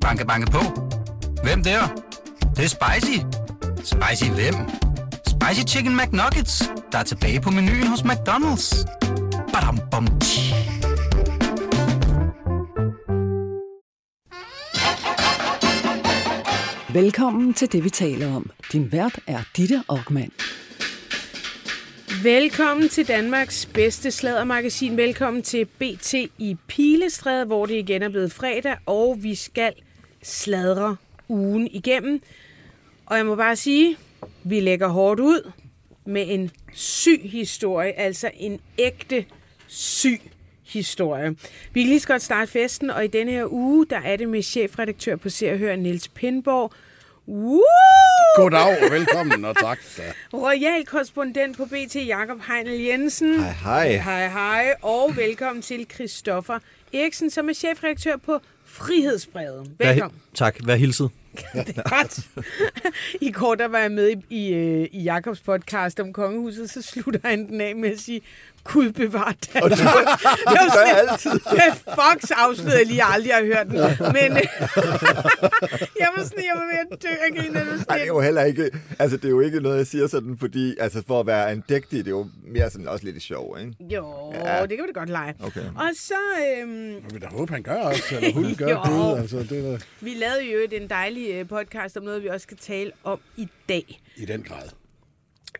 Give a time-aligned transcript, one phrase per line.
[0.00, 0.58] Banke, banke på.
[1.42, 1.80] Hvem der?
[2.40, 3.18] Det, det er spicy.
[3.76, 4.54] Spicy hvem?
[5.26, 8.86] Spicy Chicken McNuggets, der er tilbage på menuen hos McDonald's.
[9.52, 10.54] Badum, bom, tji.
[16.92, 18.50] Velkommen til det, vi taler om.
[18.72, 20.30] Din vært er Ditte Aukmann.
[22.22, 24.96] Velkommen til Danmarks bedste sladdermagasin.
[24.96, 29.72] Velkommen til BT i Pilestræde, hvor det igen er blevet fredag, og vi skal
[30.22, 30.96] sladre
[31.28, 32.22] ugen igennem.
[33.06, 33.96] Og jeg må bare sige,
[34.44, 35.52] vi lægger hårdt ud
[36.04, 39.24] med en syg historie, altså en ægte
[39.66, 40.20] syg
[40.66, 41.36] historie.
[41.72, 44.28] Vi kan lige så godt starte festen, og i denne her uge, der er det
[44.28, 46.72] med chefredaktør på Se og Hør, Niels Pindborg.
[47.30, 47.62] Woo!
[48.36, 49.78] Goddag og velkommen, og tak.
[50.34, 53.40] Royal korrespondent på BT, Jakob Heinel Jensen.
[53.40, 53.96] Hej, hej.
[53.96, 54.74] Hej, hej.
[54.82, 56.58] Og velkommen til Christoffer
[56.92, 59.70] Eriksen, som er chefredaktør på Frihedsbrevet.
[59.78, 60.20] Velkommen.
[60.30, 61.10] Vær, tak, vær hilset.
[61.66, 62.44] det er godt.
[63.20, 66.82] I går der var jeg med i, i, øh, i Jakobs podcast om kongehuset, så
[66.82, 68.20] slutter han den af med at sige,
[68.64, 69.62] Gud bevar Danmark.
[69.64, 71.30] Og det, det gør jeg altid.
[71.30, 73.76] Det Fox afslører jeg lige aldrig har hørt den.
[74.12, 74.46] Men øh,
[76.02, 78.06] jeg var sådan, jeg var ved at dø af grin, når du Ej, det er
[78.06, 81.20] jo heller ikke, altså det er jo ikke noget, jeg siger sådan, fordi, altså for
[81.20, 83.74] at være en dægtig, det er jo mere sådan også lidt sjov, ikke?
[83.94, 84.62] Jo, ja.
[84.62, 85.34] det kan vi da godt lege.
[85.42, 85.60] Okay.
[85.60, 86.14] Og så...
[86.62, 89.14] Øhm, Jeg vil da håbe, han gør også, eller hun gør Jo.
[89.14, 89.20] det.
[89.20, 92.56] Altså, det er vi lavede jo en dejlig øh, podcast om noget, vi også skal
[92.56, 94.00] tale om i dag.
[94.16, 94.68] i den grad.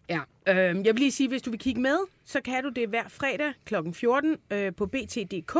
[0.08, 2.88] Ja, øh, jeg vil lige sige, hvis du vil kigge med, så kan du det
[2.88, 3.74] hver fredag kl.
[3.92, 5.56] 14 øh, på bt.dk.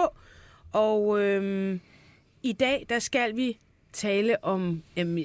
[0.73, 1.79] Og øh,
[2.43, 3.59] i dag, der skal vi
[3.93, 4.83] tale om...
[4.97, 5.19] Øh,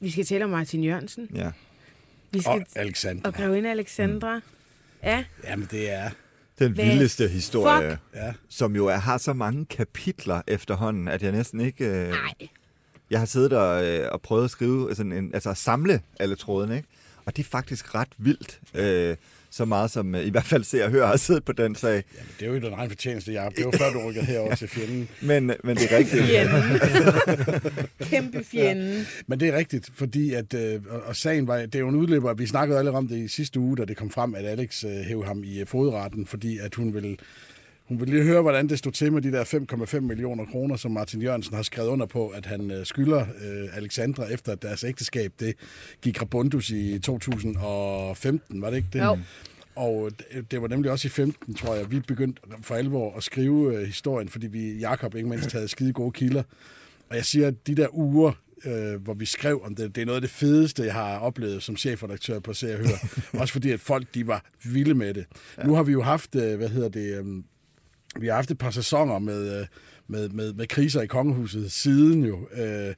[0.00, 1.28] vi skal tale om Martin Jørgensen.
[1.34, 1.50] Ja.
[2.30, 3.22] Vi skal, Og Alexander.
[3.28, 4.40] og grevinde Alexandra.
[5.02, 6.10] Ja, Jamen, det er...
[6.58, 8.00] Den Hvad vildeste historie, fuck?
[8.14, 8.32] Ja.
[8.48, 11.84] som jo er, har så mange kapitler efterhånden, at jeg næsten ikke...
[11.86, 12.34] Øh, nej.
[13.10, 16.36] jeg har siddet og, øh, og prøvet at skrive, sådan en, altså at samle alle
[16.36, 16.88] trådene, ikke?
[17.26, 18.60] Og det er faktisk ret vildt.
[18.74, 19.16] Øh,
[19.50, 21.90] så meget som øh, i hvert fald ser og hører har siddet på den sag.
[22.14, 23.56] Jamen, det er jo ikke den egen fortjeneste, Jacob.
[23.56, 25.08] Det var før, du rykkede herover til fjenden.
[25.20, 26.22] Men, men det er rigtigt.
[26.24, 26.80] Fjenden.
[28.00, 29.06] Kæmpe fjenden.
[29.26, 31.94] Men det er rigtigt, fordi at, øh, og- og sagen var, det er jo en
[31.94, 34.84] udløber, vi snakkede alle om det i sidste uge, da det kom frem, at Alex
[34.84, 37.16] øh, hævde ham i øh, fodretten, fordi at hun ville,
[37.92, 39.44] hun ville lige høre, hvordan det stod til med de der
[39.94, 43.76] 5,5 millioner kroner, som Martin Jørgensen har skrevet under på, at han øh, skylder øh,
[43.76, 45.54] Alexandra efter deres ægteskab, det
[46.02, 48.98] gik rabundus i 2015, var det ikke det?
[49.04, 49.18] Jo.
[49.76, 53.22] Og det- det var nemlig også i 15, tror jeg, vi begyndte for alvor at
[53.22, 56.42] skrive øh, historien, fordi vi, Jakob ikke mindst, havde skide gode kilder.
[57.10, 58.32] Og jeg siger, at de der uger,
[58.64, 61.62] øh, hvor vi skrev om det, det er noget af det fedeste, jeg har oplevet
[61.62, 63.08] som chefredaktør på Se og Hør.
[63.40, 65.24] Også fordi, at folk, de var vilde med det.
[65.58, 65.62] Ja.
[65.66, 67.24] Nu har vi jo haft, øh, hvad hedder det, øh,
[68.20, 69.66] vi har haft et par sæsoner med, øh,
[70.08, 72.48] med, med, med kriser i kongehuset siden jo.
[72.52, 72.94] Øh,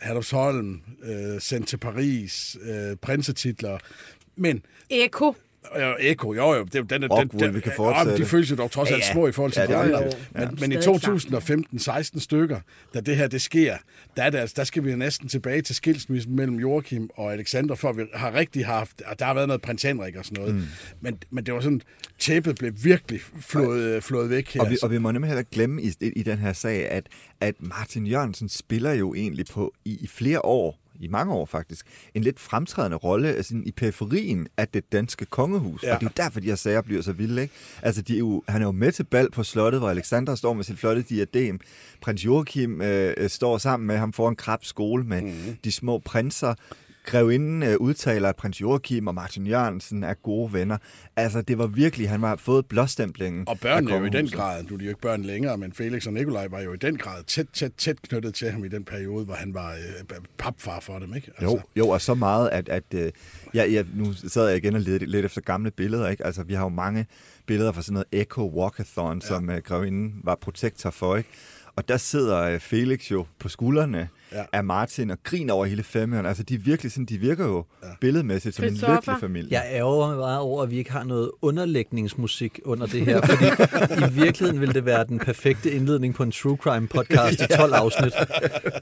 [0.00, 3.78] Herlufsholm, øh, sendt til Paris, øh, prinsetitler.
[4.36, 5.34] Men Eko.
[5.76, 8.12] Ja, Eko, jo jo, det, er jo- den, Rockwool, den, den, vi kan fortsætte.
[8.12, 9.78] men de føles jo dog trods alt Ja, små i forhold til Ja, de det
[9.78, 10.00] andre.
[10.32, 10.48] Men, Ja.
[10.60, 12.60] men i Stadig 2015, 16 stykker,
[12.94, 13.76] da det her det sker,
[14.16, 17.74] der, er det, altså, der skal vi næsten tilbage til skilsmissen mellem Joachim og Alexander,
[17.74, 20.54] for vi har rigtig haft, og der har været noget prins Henrik og sådan noget,
[20.54, 20.62] mm.
[21.00, 21.82] men, men det var sådan,
[22.18, 24.60] tæppet blev virkelig flået, flået væk her.
[24.60, 27.06] Og vi, og vi må nemlig heller glemme i, i den her sag, at,
[27.40, 31.86] at Martin Jørgensen spiller jo egentlig på i, i flere år, i mange år faktisk,
[32.14, 35.82] en lidt fremtrædende rolle altså, i periferien af det danske kongehus.
[35.82, 35.94] Ja.
[35.94, 37.42] Og det er jo derfor, de her sager bliver så vilde.
[37.42, 37.54] Ikke?
[37.82, 40.52] Altså, de er jo, han er jo med til bal på slottet, hvor Alexander står
[40.52, 41.60] med sit flotte diadem.
[42.00, 45.56] Prins Joachim øh, øh, står sammen med ham foran Krabs skole med mm.
[45.64, 46.54] de små prinser.
[47.08, 50.78] Grevinden øh, udtaler, at prins Joachim og Martin Jørgensen er gode venner.
[51.16, 53.48] Altså, det var virkelig, han var fået blåstemplingen.
[53.48, 56.06] Og børnene jo i den grad, nu er de jo ikke børn længere, men Felix
[56.06, 58.84] og Nikolaj var jo i den grad tæt, tæt, tæt knyttet til ham i den
[58.84, 61.30] periode, hvor han var øh, papfar for dem, ikke?
[61.38, 63.12] Altså, Jo, jo, og så meget, at, at øh,
[63.54, 66.26] ja, ja, nu sad jeg igen og ledte lidt efter gamle billeder, ikke?
[66.26, 67.06] Altså, vi har jo mange
[67.46, 69.26] billeder fra sådan noget Echo Walkathon, ja.
[69.26, 71.30] som øh, grevinden var protektor for, ikke?
[71.76, 74.44] Og der sidder øh, Felix jo på skuldrene Ja.
[74.52, 76.26] af Martin og griner over hele familien.
[76.26, 77.88] Altså, de, er virkelig sådan, de virker jo ja.
[78.00, 79.48] billedmæssigt som en lykkelig familie.
[79.50, 83.44] Jeg ærger mig meget over, at vi ikke har noget underlægningsmusik under det her, fordi
[84.08, 87.72] i virkeligheden ville det være den perfekte indledning på en true crime podcast i 12
[87.74, 88.12] afsnit.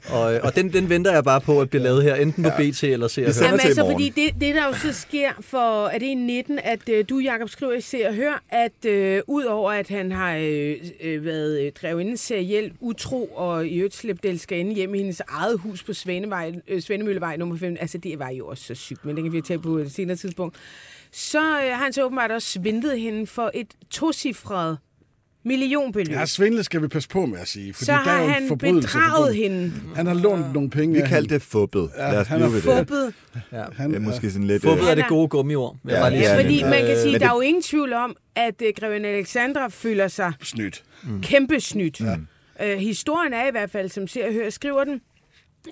[0.09, 2.83] Og, og den, den venter jeg bare på at blive lavet her, enten på BT
[2.83, 3.45] eller Se og Hør.
[3.45, 6.89] Jamen altså, fordi det, det der jo så sker for, er det i 19, at
[6.89, 10.75] øh, du, Jakob, skriver i Se og Hør, at øh, udover at han har øh,
[11.01, 15.59] øh, været øh, drevet seriel utro og i øvrigt slæbt elskerinde hjem i hendes eget
[15.59, 19.15] hus på Svanevej, øh, Svanemøllevej nummer 5, altså det var jo også så sygt, men
[19.15, 20.55] det kan vi tage på et senere tidspunkt,
[21.11, 24.77] så øh, har han så åbenbart også svindlet hende for et tocifret
[25.47, 26.15] Millionbeløb.
[26.15, 27.73] Ja, svindle skal vi passe på med at sige.
[27.73, 29.73] Fordi så der er har jo en han bedraget hende.
[29.95, 31.29] Han har lånt nogle penge Vi hende.
[31.29, 31.89] det fubbet.
[31.97, 32.63] Ja, Lad os han er det.
[32.63, 33.13] Fubbet.
[33.51, 33.63] Ja.
[33.77, 34.63] Han, Det er måske sådan lidt...
[34.63, 35.75] Fubbet øh, er det gode gummiord.
[35.87, 36.35] Ja, ja, sige.
[36.43, 39.09] Fordi man kan øh, sige, men der er jo ingen tvivl om, at uh, Grevinde
[39.09, 40.83] Alexandra føler sig snydt.
[41.03, 41.21] mm.
[41.21, 42.01] kæmpe snydt.
[42.01, 42.15] Ja.
[42.73, 45.01] Uh, historien er i hvert fald, som ser og hører, skriver den,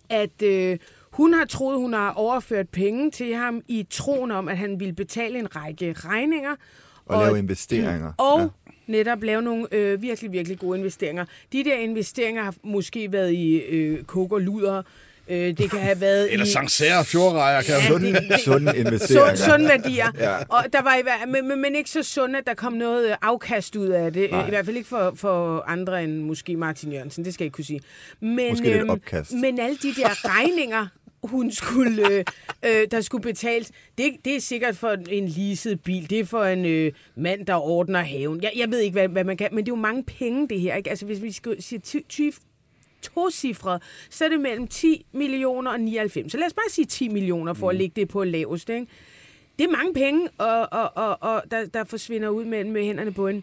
[0.09, 0.77] at uh,
[1.11, 4.93] hun har troet, hun har overført penge til ham i troen om, at han ville
[4.93, 6.55] betale en række regninger.
[7.05, 8.13] Og lave investeringer.
[8.17, 8.43] Og Ja.
[8.43, 8.71] ja.
[8.87, 11.25] netop lave nogle øh, virkelig, virkelig gode investeringer.
[11.53, 14.83] De der investeringer har måske været i øh, kok og luder.
[15.29, 16.49] Øh, det kan have været Eller i...
[16.49, 18.13] Sancerre fjordrejer, kan Ja, sunde.
[18.13, 19.35] det- det- Sunde investeringer.
[19.35, 20.05] Sund, sunde værdier.
[20.19, 20.35] Ja.
[20.49, 23.15] Og der var i, men, men, men ikke så sunde, at der kom noget øh,
[23.21, 24.31] afkast ud af det.
[24.31, 24.45] Nej.
[24.45, 27.25] I hvert fald ikke for, for andre end måske Martin Jørgensen.
[27.25, 27.79] Det skal jeg ikke kunne sige.
[28.19, 29.31] Men, øhm, Måske lidt opkast.
[29.33, 30.87] men alle de der regninger,
[31.23, 32.23] hun skulle, øh,
[32.65, 36.09] øh, der skulle betales, det, det er sikkert for en leaset bil.
[36.09, 38.43] Det er for en øh, mand, der ordner haven.
[38.43, 40.59] Jeg, jeg ved ikke, hvad, hvad man kan, men det er jo mange penge, det
[40.59, 40.75] her.
[40.75, 40.89] Ikke?
[40.89, 42.29] Altså, hvis vi skal sige ty, ty,
[43.01, 46.31] tocifret, så er det mellem 10 millioner og 99.
[46.31, 48.69] Så lad os bare sige 10 millioner for at lægge det på lavest.
[48.69, 48.87] Ikke?
[49.59, 53.13] Det er mange penge, og, og, og, og der, der forsvinder ud mellem med hænderne
[53.13, 53.41] på hende.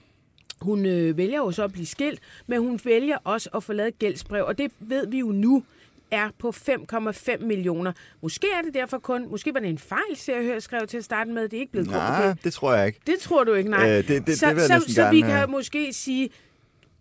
[0.61, 3.89] Hun øh, vælger jo så at blive skilt, men hun vælger også at få lavet
[3.89, 5.65] et gældsbrev, og det ved vi jo nu
[6.11, 7.93] er på 5,5 millioner.
[8.23, 10.97] Måske er det derfor kun, måske var det en fejl, ser jeg høre, skrev til
[10.99, 13.01] at starte med, det er ikke blevet Nej, det tror jeg ikke.
[13.07, 13.91] Det tror du ikke, nej.
[13.91, 15.51] Øh, det- det- det så, jeg så, næsten så vi kan øh.
[15.51, 16.31] måske sige,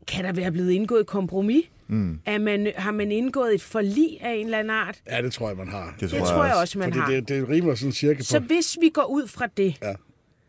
[0.07, 1.65] kan der være blevet indgået et kompromis?
[1.91, 2.19] Mm.
[2.25, 5.01] Er man, har man indgået et forlig af en eller anden art?
[5.11, 5.95] Ja, det tror jeg, man har.
[5.99, 7.07] Det Det tror jeg også, man Fordi har.
[7.11, 8.23] det, det rimer sådan cirka på...
[8.23, 9.93] Så hvis vi går ud fra det, Ja.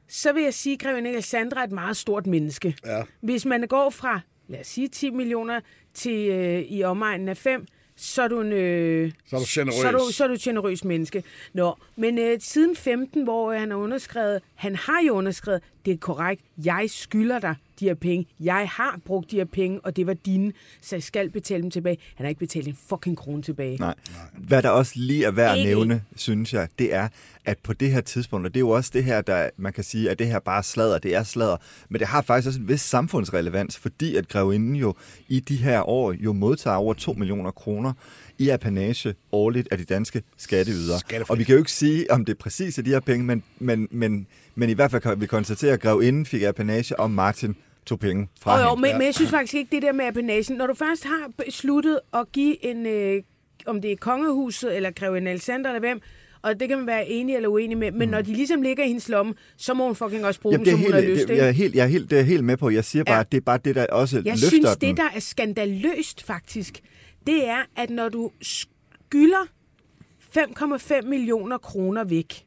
[0.09, 2.75] så vil jeg sige, at Grevinde Alexandra er et meget stort menneske.
[2.87, 3.03] Ja.
[3.21, 5.61] Hvis man går fra, lad os sige 10 millioner
[5.94, 7.67] til øh, i omegnen af 5,
[7.97, 8.53] så er du en...
[8.53, 9.75] Øh, Så er du generøs.
[9.81, 11.23] Så er du, så er du et generøs menneske.
[11.55, 15.93] Nå, men øh, siden 15, hvor øh, han har underskrevet, han har jo underskrevet, det
[15.93, 18.26] er korrekt, jeg skylder dig de her penge.
[18.40, 21.70] Jeg har brugt de her penge, og det var dine, så jeg skal betale dem
[21.70, 21.99] tilbage.
[22.14, 23.76] Han har ikke betalt en fucking krone tilbage.
[23.76, 23.94] Nej.
[24.38, 27.08] Hvad der også lige er værd at nævne, synes jeg, det er,
[27.44, 29.84] at på det her tidspunkt, og det er jo også det her, der man kan
[29.84, 31.56] sige, at det her bare er sladder, det er sladder,
[31.88, 34.94] men det har faktisk også en vis samfundsrelevans, fordi at grevinden jo
[35.29, 37.93] i de her år jo modtager over 2 millioner kroner
[38.38, 41.00] i apanage årligt af de danske skatteydere.
[41.29, 43.43] Og vi kan jo ikke sige, om det er præcis er de her penge, men,
[43.58, 47.56] men, men, men i hvert fald kan vi konstatere, at grevinden fik apanage, og Martin
[47.87, 50.56] tog penge fra Og jo, men, men jeg synes faktisk ikke, det der med apanagen.
[50.56, 53.23] Når du først har besluttet at give en, øh,
[53.67, 56.00] om det er kongehuset, eller grevinde Alexander, eller hvem,
[56.43, 58.11] og det kan man være enig eller uenig med, men mm.
[58.11, 60.73] når de ligesom ligger i hendes lomme, så må hun fucking også bruge Jamen, dem,
[60.73, 61.37] som hun har helt, lyst til.
[61.37, 62.70] jeg, er helt, jeg, er helt, det er jeg helt med på.
[62.70, 63.20] Jeg siger bare, Ja.
[63.20, 64.88] at det er bare det, der også Jeg løfter synes, den.
[64.88, 66.81] det der er skandaløst faktisk,
[67.26, 69.46] det er, at når du skylder
[70.38, 72.44] 5,5 millioner kroner væk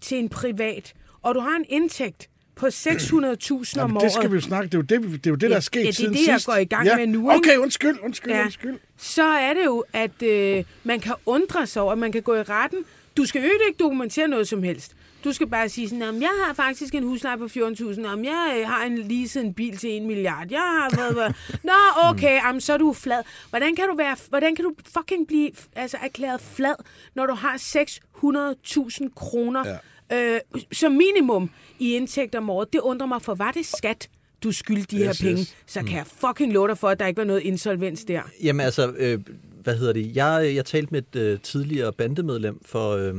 [0.00, 4.34] til en privat, og du har en indtægt på 600.000 om året, det skal vi
[4.34, 4.66] jo snakke.
[4.68, 5.92] Det er jo det, det, er jo det der Ja, er sket ja, det er
[5.92, 6.46] siden det, jeg sidst.
[6.46, 7.38] går i gang med nu, ikke?
[7.50, 8.42] Okay, undskyld, undskyld, Ja.
[8.44, 8.78] undskyld.
[8.96, 12.34] så er det jo, at øh, man kan undre sig over, at man kan gå
[12.34, 12.78] i retten.
[13.16, 14.92] Du skal jo ikke dokumentere noget som helst.
[15.24, 18.56] Du skal bare sige sådan, om jeg har faktisk en husleje på 14.000, om jeg
[18.60, 21.16] øh, har en leaset en bil til 1 milliard, jeg har været...
[21.16, 21.36] været.
[21.64, 23.22] Nå, okay, jamen, så er du flad.
[23.50, 26.74] Hvordan kan du, være, hvordan kan du fucking blive altså, erklæret flad,
[27.14, 29.76] når du har 600.000 kroner ja.
[30.12, 30.40] Øh,
[30.72, 32.72] som minimum i indtægt om året?
[32.72, 34.08] Det undrer mig, for var det skat,
[34.42, 35.56] du skyldte de Yes, her penge, yes.
[35.66, 38.20] så kan jeg fucking love dig for, at der ikke var noget insolvens der.
[38.42, 39.18] Jamen altså, øh,
[39.62, 40.16] hvad hedder det?
[40.16, 43.14] Jeg, jeg talte med et øh, tidligere bandemedlem for, øh,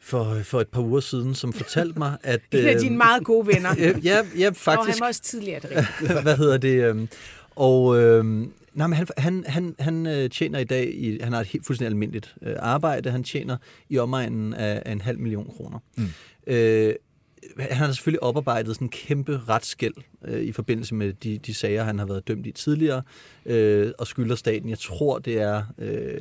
[0.00, 2.40] for, for et par uger siden, som fortalte mig, at...
[2.52, 3.70] En af dine meget gode venner.
[3.78, 4.98] Øh, ja, ja, Og faktisk.
[4.98, 5.86] han var også tidligere, det
[6.22, 6.84] hvad hedder det?
[6.84, 7.08] øhm,
[7.56, 11.40] Og øhm, nej, men han, han, han, han øh, tjener i dag, i, han har
[11.40, 13.56] et helt fuldstændig almindeligt øh, arbejde, han tjener
[13.88, 15.78] i omegnen af, af en halv million kroner.
[15.96, 16.08] Mm.
[16.46, 16.94] Øh,
[17.58, 19.94] han har selvfølgelig oparbejdet sådan en kæmpe retsskæld
[20.24, 23.02] øh, i forbindelse med de, de sager, han har været dømt i tidligere,
[23.46, 24.70] øh, og skylder staten.
[24.70, 26.20] Jeg tror, det er, øh,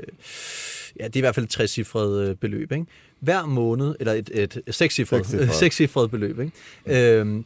[1.00, 2.72] ja, det er i hvert fald et trecifret øh, beløb.
[2.72, 2.86] Ikke?
[3.20, 5.56] Hver måned, eller et, et sekscifret, Sekscifret.
[5.64, 6.40] sekscifret beløb.
[6.40, 7.20] Ikke?
[7.20, 7.44] Øh,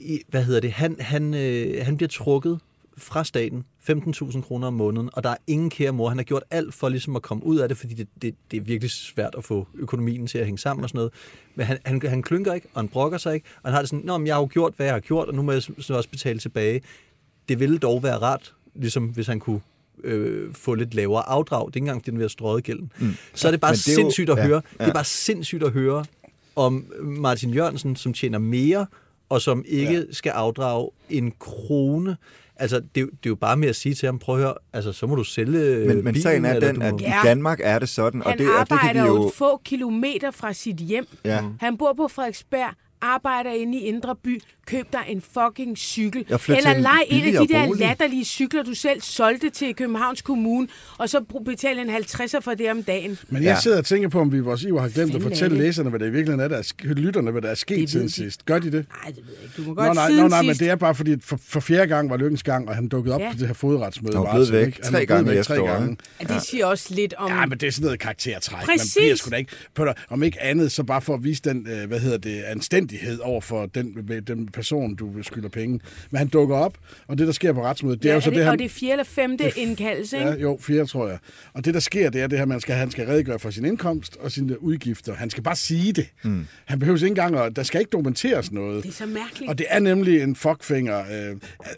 [0.00, 2.58] i, hvad hedder det, han, han, øh, han bliver trukket
[3.00, 6.08] fra staten 15.000 kroner om måneden, og der er ingen kære mor.
[6.08, 8.56] Han har gjort alt for ligesom at komme ud af det, fordi det, det, det
[8.56, 11.12] er virkelig svært at få økonomien til at hænge sammen og sådan noget.
[11.54, 13.88] Men han, han, han klynker ikke, og han brokker sig ikke, og han har det
[13.90, 15.62] sådan, Nå, men jeg har jo gjort, hvad jeg har gjort, og nu må jeg
[15.62, 16.80] så også betale tilbage.
[17.48, 19.60] Det ville dog være rart, ligesom hvis han kunne
[20.04, 21.60] øh, få lidt lavere afdrag.
[21.60, 22.92] Det er ikke engang, fordi den vil have strøget gælden.
[22.98, 23.14] Mm.
[23.34, 24.62] Så er det bare det er jo- sindssygt at ja, høre.
[24.78, 24.84] ja.
[24.84, 26.04] Det er bare sindssygt at høre
[26.56, 28.86] om Martin Jørgensen, som tjener mere,
[29.28, 30.02] og som ikke ja.
[30.12, 32.16] skal afdrage en krone.
[32.60, 34.40] Altså, det, er jo- det er jo bare med at sige til ham, prøv at
[34.42, 36.98] høre, altså, så må du sælge Men, men bilen, sagen er den, at må...
[36.98, 37.20] i.
[37.24, 39.26] Danmark er det sådan, og Han det, og det kan arbejder vi jo jo...
[39.28, 41.06] et få kilometer fra sit hjem.
[41.24, 41.42] Ja.
[41.60, 46.24] Han bor på Frederiksberg, arbejder inde i Indre By, køb dig en fucking cykel.
[46.48, 47.80] Eller en leg en af de der bolig.
[47.80, 52.70] latterlige cykler, du selv solgte til Københavns Kommune, og så betale en 50'er for det
[52.70, 53.18] om dagen.
[53.28, 53.60] Men jeg Ja.
[53.60, 55.56] sidder og tænker på, om vi i vores iver har glemt at Fanden er fortælle
[55.56, 55.64] det?
[55.64, 58.12] læserne, hvad det i virkeligheden er, der er, lytterne, hvad der er sket siden de.
[58.12, 58.46] sidst.
[58.46, 58.72] Gør de det?
[59.04, 59.54] Nej, det ved jeg ikke.
[59.56, 61.40] Du må Nå, godt nej, siden nå, nej, men det er bare fordi, at for,
[61.48, 63.32] for fjerde gang var Lykkens gang, og han dukkede op Ja.
[63.32, 64.16] på det her fodretsmøde.
[64.16, 64.80] Han var blevet væk?
[64.84, 65.96] Han tre gange i tre gange.
[66.28, 67.30] Ja, det siger også lidt om...
[67.30, 68.64] Ja, men det er sådan noget karaktertræk.
[68.64, 68.96] Præcis.
[68.96, 69.52] Man bliver sgu da ikke,
[70.10, 73.40] om ikke andet, så bare for at vise den, øh, hvad hedder det, anstændighed over
[73.40, 75.80] for den, den person, du skylder penge.
[76.10, 78.30] Men han dukker op, og det, der sker på retsmødet, det ja, er jo så
[78.30, 78.52] det, det, han...
[78.52, 80.30] Og det er fjerde eller femte indkaldelse, ikke?
[80.30, 81.18] Ja, jo, fire, tror jeg.
[81.54, 83.64] Og det, der sker, det er det her, man skal, han skal redegøre for sin
[83.64, 85.14] indkomst og sine udgifter.
[85.14, 86.06] Han skal bare sige det.
[86.22, 86.46] Mm.
[86.64, 88.82] Han behøver ikke engang, at, der skal ikke dokumenteres noget.
[88.82, 89.50] Det er så mærkeligt.
[89.50, 90.98] Og det er nemlig en fuckfinger.
[91.00, 91.36] Øh,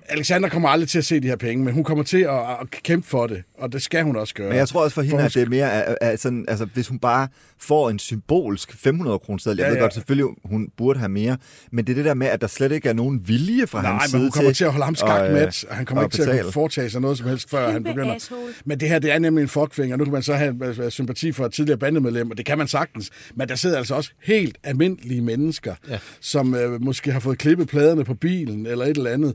[0.09, 2.71] Alexander kommer aldrig til at se de her penge, men hun kommer til at, at
[2.71, 4.49] kæmpe for det, og det skal hun også gøre.
[4.49, 6.65] Men jeg tror også for hende, hun at det er mere, at, at sådan, altså,
[6.65, 9.83] hvis hun bare får en symbolsk 500 kroner seddel, jeg Ja, ved ja.
[9.83, 11.37] godt, selvfølgelig hun burde have mere,
[11.71, 13.91] men det er det der med, at der slet ikke er nogen vilje fra Nej,
[13.91, 16.03] hans men side hun kommer til at holde ham skak øh, med, og han kommer
[16.03, 16.43] at ikke til at betale.
[16.43, 18.15] kunne foretage sig noget som helst, før han begynder.
[18.15, 18.53] asshole.
[18.65, 19.97] Men det her, det er nemlig en fuckfinger.
[19.97, 22.69] Nu kan man så have øh, sympati for et tidligere bandemedlem, og det kan man
[22.69, 23.11] sagtens.
[23.35, 25.99] Men der sidder altså også helt almindelige mennesker, ja.
[26.21, 29.35] som øh, måske har fået klippet pladerne på bilen eller et eller andet,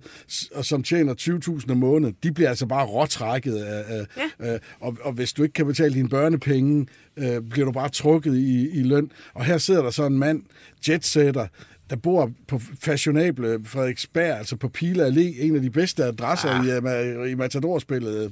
[0.55, 1.13] og som tjener
[1.61, 2.15] 20.000 om måneden.
[2.23, 3.57] De bliver altså bare råtrækket.
[3.57, 4.05] Af, af,
[4.41, 4.53] ja.
[4.53, 8.35] øh, og, og hvis du ikke kan betale dine børnepenge, øh, bliver du bare trukket
[8.35, 9.11] i, i løn.
[9.33, 10.41] Og her sidder der så en mand,
[10.89, 11.47] jetsetter,
[11.89, 16.65] der bor på fashionable Frederiksberg, altså på Pila Allé, en af de bedste adresser ah.
[16.65, 18.31] i, uh, i Matador-spillet.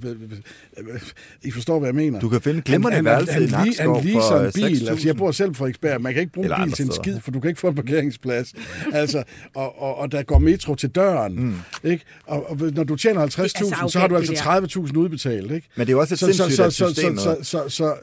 [1.43, 2.19] I forstår, hvad jeg mener.
[2.19, 4.77] Du kan finde glimrende han, værelse han, han, han leaser for, en øh, bil.
[4.81, 4.89] 6.000.
[4.89, 6.01] Altså, jeg bor selv på Frederiksberg.
[6.01, 7.75] Man kan ikke bruge en bil til en skid, for du kan ikke få en
[7.75, 8.53] parkeringsplads.
[8.93, 11.35] altså, og, og, og der går metro til døren.
[11.45, 11.55] Mm.
[11.83, 12.05] Ikke?
[12.25, 14.39] Og, og når du tjener 50.000, så har du altså det
[14.75, 15.51] 30.000 udbetalt.
[15.51, 15.67] Ikke?
[15.75, 17.19] Men det er jo også et Så, så, sindssygt, så, så, så, systemet...
[17.19, 17.95] så, så, så,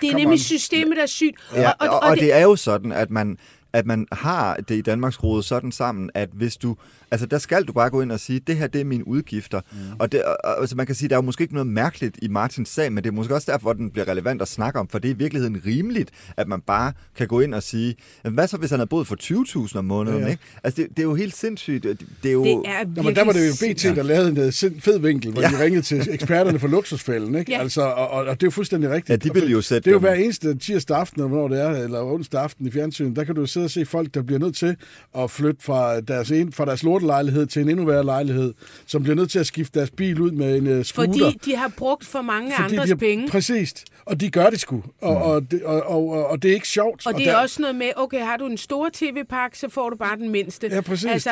[0.00, 0.38] Det er nemlig on.
[0.38, 1.36] systemet, der er sygt.
[1.54, 3.38] Ja, og, og, og det er jo sådan, at man,
[3.72, 6.76] at man har det i Danmark skruet sådan sammen, at hvis du...
[7.10, 9.60] Altså, der skal du bare gå ind og sige, det her, det er mine udgifter.
[9.72, 9.78] Mm.
[9.98, 12.28] Og det, og, altså, man kan sige, der er jo måske ikke noget mærkeligt i
[12.28, 14.98] Martins sag, men det er måske også derfor, den bliver relevant at snakke om, for
[14.98, 18.48] det er i virkeligheden rimeligt, at man bare kan gå ind og sige, "Jamen, hvad
[18.48, 20.42] så, hvis han havde boet for 20.000 om måneden, Ja, ikke?
[20.64, 21.82] Altså, det, det er jo helt sindssygt.
[21.82, 22.44] Det, det er jo...
[22.44, 24.98] Det er Nå, men der var det jo BT, der lavede en øh, sind- fed
[24.98, 25.48] vinkel, hvor ja.
[25.48, 27.34] De ringede til eksperterne for luksusfælden.
[27.34, 27.52] Ikke?
[27.52, 27.60] Ja.
[27.60, 29.10] Altså, og, og, og, det er jo fuldstændig rigtigt.
[29.24, 31.48] Ja, de ville jo Og sætte Det er jo hver eneste tirsdag aften, eller hvornår
[31.48, 34.14] det er, eller onsdag aften i fjernsynet, der kan du jo sidde og se folk,
[34.14, 34.76] der bliver nødt til
[35.18, 38.54] at flytte fra deres, en, fra deres lortelejlighed til en endnu værre lejlighed,
[38.86, 41.12] som bliver nødt til at skifte deres bil ud med en uh, scooter.
[41.24, 43.28] Fordi de har brugt for mange Fordi andres har, penge.
[43.28, 43.74] Præcis.
[44.04, 44.82] Og de gør det sgu.
[45.00, 47.06] Og, og, det, og, og, og, og det er ikke sjovt.
[47.06, 49.96] Og det er også noget med, okay, har du en stor tv-pakke, så får du
[49.96, 50.68] bare den mindste.
[50.70, 51.04] Ja, præcis.
[51.10, 51.30] Altså,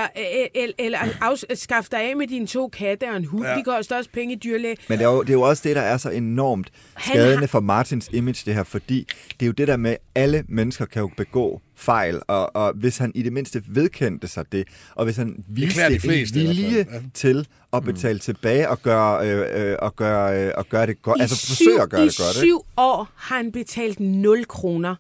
[0.55, 3.45] eller, eller afskaf dig af med dine to katte og en hund.
[3.47, 3.55] Ja.
[3.57, 4.77] De koster også penge i dyrlæge.
[4.89, 7.47] Men det er, jo, det er jo også det, der er så enormt skadende har-
[7.47, 9.07] for Martins image, det her, fordi
[9.41, 12.73] det er jo det der med, at alle mennesker kan jo begå fejl, og, og
[12.73, 16.01] hvis han i det mindste vedkendte sig det, og hvis han viste klæder de en
[16.01, 17.01] fleste i hvert vilje ja.
[17.15, 18.21] til at betale mm.
[18.21, 21.83] tilbage og gøre, øh, øh, og gøre, øh, og gøre det godt, I altså forsøge
[21.83, 22.47] at gøre I det godt, ikke?
[22.47, 24.95] syv år har han betalt 0 kroner.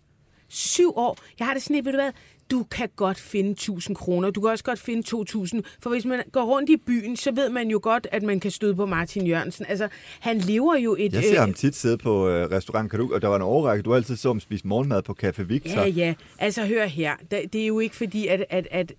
[0.48, 1.18] Syv år.
[1.38, 2.12] Jeg har det sådan, ved du hvad?
[2.50, 4.30] Du kan godt finde 1000 kroner.
[4.30, 5.64] Du kan også godt finde 2000.
[5.82, 8.50] For hvis man går rundt i byen, så ved man jo godt, at man kan
[8.50, 9.66] støde på Martin Jørgensen.
[9.68, 9.88] Altså,
[10.20, 11.12] han lever jo et...
[11.12, 13.94] Jeg ser ham tit sidde på øh, restaurant Kaduk, og der var en overrække, du
[13.94, 15.80] altid så ham spise morgenmad på Café Victor.
[15.80, 16.14] Ja, ja.
[16.38, 17.12] Altså, hør her.
[17.30, 18.92] Det er jo ikke fordi, at, at, at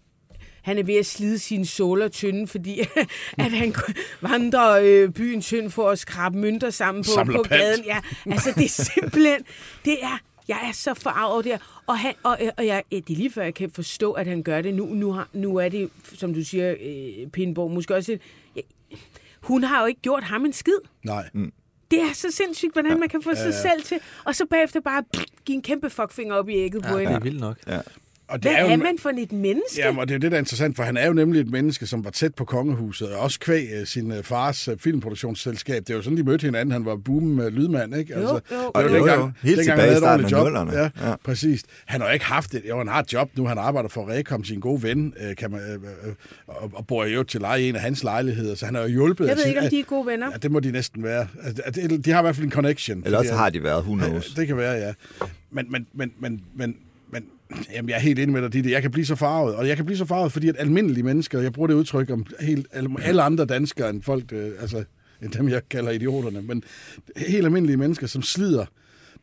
[0.61, 2.79] han er ved at slide sine såler tynde, fordi
[3.37, 3.75] at han
[4.21, 7.61] vandrer øh, byen tynd for at skrabe mønter sammen på, Samler på pant.
[7.61, 7.85] gaden.
[7.85, 9.39] Ja, altså, det er simpelthen...
[9.85, 10.19] Det er...
[10.47, 11.78] Jeg er så forarvet over det her.
[11.89, 14.43] Og, han, og, øh, og jeg, det er lige før, jeg kan forstå, at han
[14.43, 14.73] gør det.
[14.73, 18.11] Nu, nu, har, nu er det, som du siger, øh, Pindborg, måske også...
[18.11, 18.19] Et,
[18.55, 18.61] ja,
[19.41, 20.73] hun har jo ikke gjort ham en skid.
[21.03, 21.29] Nej.
[21.91, 25.03] Det er så sindssygt, hvordan man kan få sig selv til, og så bagefter bare
[25.13, 27.13] pff, give en kæmpe fuckfinger op i ægget på Det hende.
[27.13, 27.57] er vildt nok.
[28.29, 29.77] Og det Hvad er, jo, er man for et menneske?
[29.77, 31.51] Ja, og det er jo det, der er interessant, for han er jo nemlig et
[31.51, 35.81] menneske, som var tæt på kongehuset, og også kvæg øh, sin øh, fars øh, filmproduktionsselskab.
[35.87, 36.71] Det er jo sådan, de mødte hinanden.
[36.71, 38.13] Han var boom lydmand, ikke?
[38.13, 38.27] Jo, jo.
[38.35, 39.31] det Jo, var jo, dengang- jo.
[39.43, 40.47] Helt dengang tilbage i starten af job.
[40.73, 41.15] Ja, Ja.
[41.23, 41.63] præcis.
[41.85, 42.61] Han har jo ikke haft det.
[42.69, 43.45] Jo, han har et job nu.
[43.45, 46.13] Han arbejder for Rekom, sin gode ven, kan man, øh,
[46.47, 48.87] og, og bor jo til leje i en af hans lejligheder, så han har jo
[48.87, 49.23] hjulpet.
[49.23, 50.27] Jeg af ved sin- ikke, om de er gode venner.
[50.31, 51.27] Ja, det må de næsten være.
[51.43, 53.01] Altså, det- De har i hvert fald en connection.
[53.05, 54.33] Eller også har de været, who knows.
[54.33, 54.93] det kan være, ja.
[55.51, 56.75] Men, men, men, men, men, men
[57.73, 58.71] jamen, jeg er helt enig med dig, Ditte.
[58.71, 59.55] Jeg kan blive så farvet.
[59.55, 62.25] Og jeg kan blive så farvet, fordi at almindelige mennesker, jeg bruger det udtryk om
[62.39, 62.67] helt,
[63.01, 64.83] alle, andre danskere end folk, øh, altså
[65.21, 66.63] end dem, jeg kalder idioterne, men
[67.17, 68.65] helt almindelige mennesker, som slider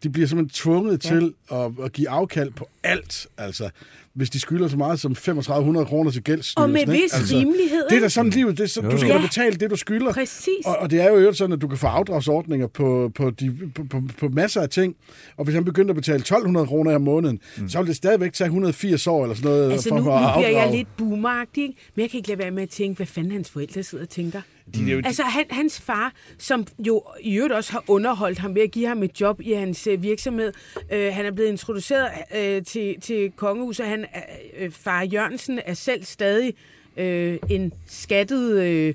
[0.03, 1.09] de bliver simpelthen tvunget ja.
[1.09, 3.71] til at, at give afkald på alt, altså
[4.17, 6.63] hvis de skylder så meget som 3500 kroner til gældsstyrelsen.
[6.63, 8.59] Og med vis altså, rimelighed, Det er da sådan livet.
[8.59, 9.17] Det er så, du skal jo.
[9.17, 10.13] da betale det, du skylder.
[10.13, 10.67] Præcis.
[10.67, 13.59] Og, og det er jo øvrigt sådan, at du kan få afdragsordninger på, på, de,
[13.75, 14.97] på, på, på masser af ting.
[15.37, 17.69] Og hvis han begynder at betale 1200 kroner om måneden, mm.
[17.69, 19.73] så vil det stadigvæk tage 180 år eller sådan noget.
[19.73, 20.77] Altså for nu, nu bliver jeg afdrage.
[20.77, 23.83] lidt boomeragtig, men jeg kan ikke lade være med at tænke, hvad fanden hans forældre
[23.83, 24.41] sidder og tænker.
[24.75, 28.63] De, jo, Altså han, hans far, som jo i øvrigt også har underholdt ham ved
[28.63, 30.53] at give ham et job i hans øh, virksomhed.
[30.93, 33.87] Øh, han er blevet introduceret øh, til, til kongehuset.
[33.87, 34.23] Han, er-
[34.59, 36.55] øh, far Jørgensen er selv stadig
[36.97, 38.95] øh, en skattet øh,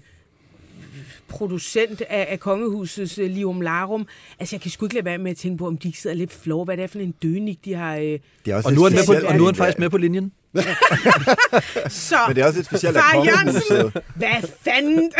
[1.27, 4.07] producent af, af kongehusets øh, lium larum.
[4.39, 6.15] Altså jeg kan sgu ikke lade være med at tænke på, om de ikke sidder
[6.15, 6.65] lidt flove.
[6.65, 7.95] Hvad det er for en dønik, de har...
[7.95, 9.79] Øh, Det er også Og nu er han, med på, og nu er han faktisk
[9.79, 10.31] med på linjen.
[11.89, 13.71] Så, Men det er også lidt specielt, at far kongehuset...
[13.71, 15.11] Jørgensen, hvad fanden?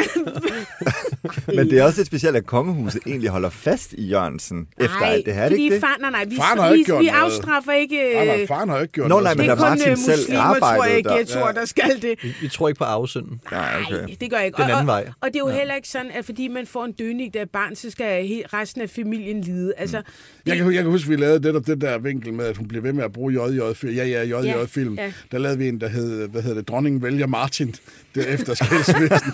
[1.56, 5.10] Men det er også lidt specielt, at kongehuset egentlig holder fast i Jørgensen efter Nej,
[5.10, 5.82] alt det her, er det fordi ikke det?
[5.82, 7.22] Far, nej, nej, vi, Faren har jo vi, ikke gjort vi noget.
[7.24, 8.14] afstraffer ikke...
[8.14, 9.24] nej, nej, øh, faren har jo ikke gjort Nå, noget.
[9.24, 11.16] nej, men det er kun Martin øh, selv muslimer, tror jeg, arbejdede der.
[11.18, 12.16] Ghettoer, der skal det.
[12.24, 13.42] Vi, vi tror ikke på afsynden.
[13.52, 14.16] Nej, okay.
[14.22, 14.56] Det gør jeg ikke.
[14.58, 15.04] Den anden og, vej.
[15.08, 15.56] Og, og det er jo ja.
[15.58, 18.82] heller ikke sådan, at fordi man får en døning, der er barn, så skal resten
[18.82, 19.74] af familien lide.
[19.78, 20.04] Altså, Mm.
[20.46, 22.68] det, Jeg kan, jeg kan huske, vi lavede netop den der vinkel med, at hun
[22.68, 23.94] blev ved med at bruge JJ-film.
[23.94, 24.96] Ja, ja, JJ-film.
[24.96, 25.12] Ja, ja.
[25.32, 27.76] Der lavede vi en, der hed, hvad hedder det, Dronningen vælger Martin,
[28.16, 29.34] det efter skilsmissen.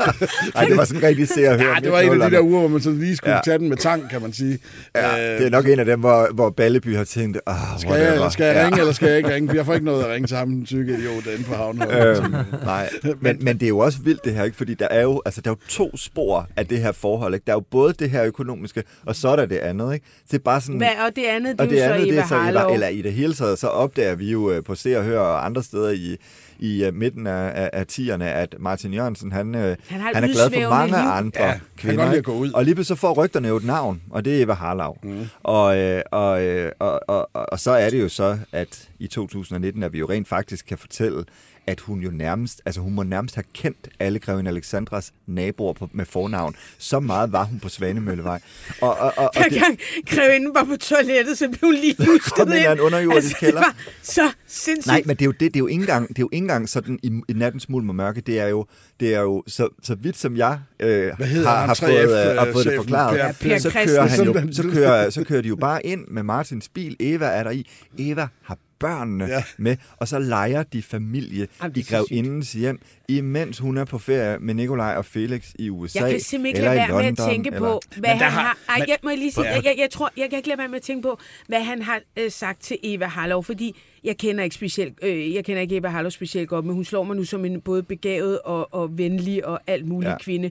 [0.56, 1.74] Ej, det var sådan rigtig se og høre.
[1.74, 3.36] ja, det var en af de der uger, hvor man så lige skulle Ja.
[3.36, 3.42] ja.
[3.44, 4.58] tage den med tang, kan man sige.
[4.96, 7.92] Ja, Øh, det er nok en af dem, hvor, hvor Balleby har tænkt, ah, Skal
[7.94, 9.54] jeg, eller skal jeg ringe, eller skal jeg ikke ringe?
[9.56, 11.82] Jeg får ikke noget at ringe til ham, den tykke idiot, inde på havnen.
[11.90, 12.88] Øhm, nej,
[13.20, 14.56] men, men det er jo også vildt det her, ikke?
[14.56, 17.34] fordi der er jo, altså, der er jo to spor af det her forhold.
[17.34, 17.44] Ikke?
[17.46, 19.94] Der er jo både det her økonomiske, og så er der det andet.
[19.94, 20.06] Ikke?
[20.18, 21.94] Så det er bare sådan, hvad, og det andet, det og er det jo så
[21.94, 24.64] andet, det er så Eva, eller i det hele taget, så opdager vi jo øh,
[24.64, 26.16] på Se og Hør og andre steder i,
[26.58, 30.24] i uh, midten af, af, af tierne, at Martin Jørgensen, han, uh, Han han, han
[30.24, 30.96] er glad for mange liv.
[30.96, 31.96] andre Ja, han kan kvinder.
[31.96, 32.18] godt lide ikke?
[32.18, 32.52] at gå ud.
[32.52, 34.98] Og lige pludselig så får rygterne jo et navn, og det er Eva Harlav.
[35.02, 35.26] Mm.
[35.42, 39.06] Og, øh, og, øh, og, og, og, og så er det jo så, at i
[39.06, 41.24] 2019, at vi jo rent faktisk kan fortælle,
[41.66, 45.88] at hun jo nærmest, altså hun må nærmest have kendt alle grevinde Alexandras naboer på,
[45.92, 46.54] med fornavn.
[46.78, 48.40] Så meget var hun på Svanemøllevej.
[48.80, 52.32] Og, og, og, og Hver gang grevinden var på toilettet, så blev hun lige lusket
[52.38, 53.60] Kom ind en underjordisk det kælder.
[53.60, 54.86] var så sindssygt.
[54.86, 56.44] Nej, men det er jo, det, det er jo ikke engang, det er jo ikke
[56.44, 58.20] engang sådan i, i nattens mulm og mørke.
[58.20, 58.66] Det er jo,
[59.00, 62.52] det er jo så, så vidt som jeg øh, har, har, 3F, fået, øh, har
[62.52, 65.56] fået det forklaret, Per- Per så, kører han jo, så, kører, så kører de jo
[65.56, 66.96] bare ind med Martins bil.
[67.00, 67.66] Eva er der i.
[67.98, 69.42] Eva har børnene ja.
[69.58, 74.38] Med, og så leger de familie Jamen, i grevindens hjem, imens hun er på ferie
[74.38, 76.00] med Nikolaj og Felix i USA.
[76.00, 77.58] Jeg kan simpelthen ikke lade være med at London, tænke eller...
[77.60, 78.58] på, hvad Men han har- har...
[78.68, 79.54] Ej, men- jeg må lige sige, Ja.
[79.54, 81.82] jeg, jeg, jeg, tror, jeg kan ikke lade være med at tænke på, hvad han
[81.82, 85.76] har øh, sagt til Eva Harlov, fordi jeg kender ikke specielt, øh, jeg kender ikke
[85.76, 88.98] Eva Harlov specielt godt, men hun slår mig nu som en både begavet og, og
[88.98, 90.18] venlig og alt muligt Ja.
[90.18, 90.50] kvinde.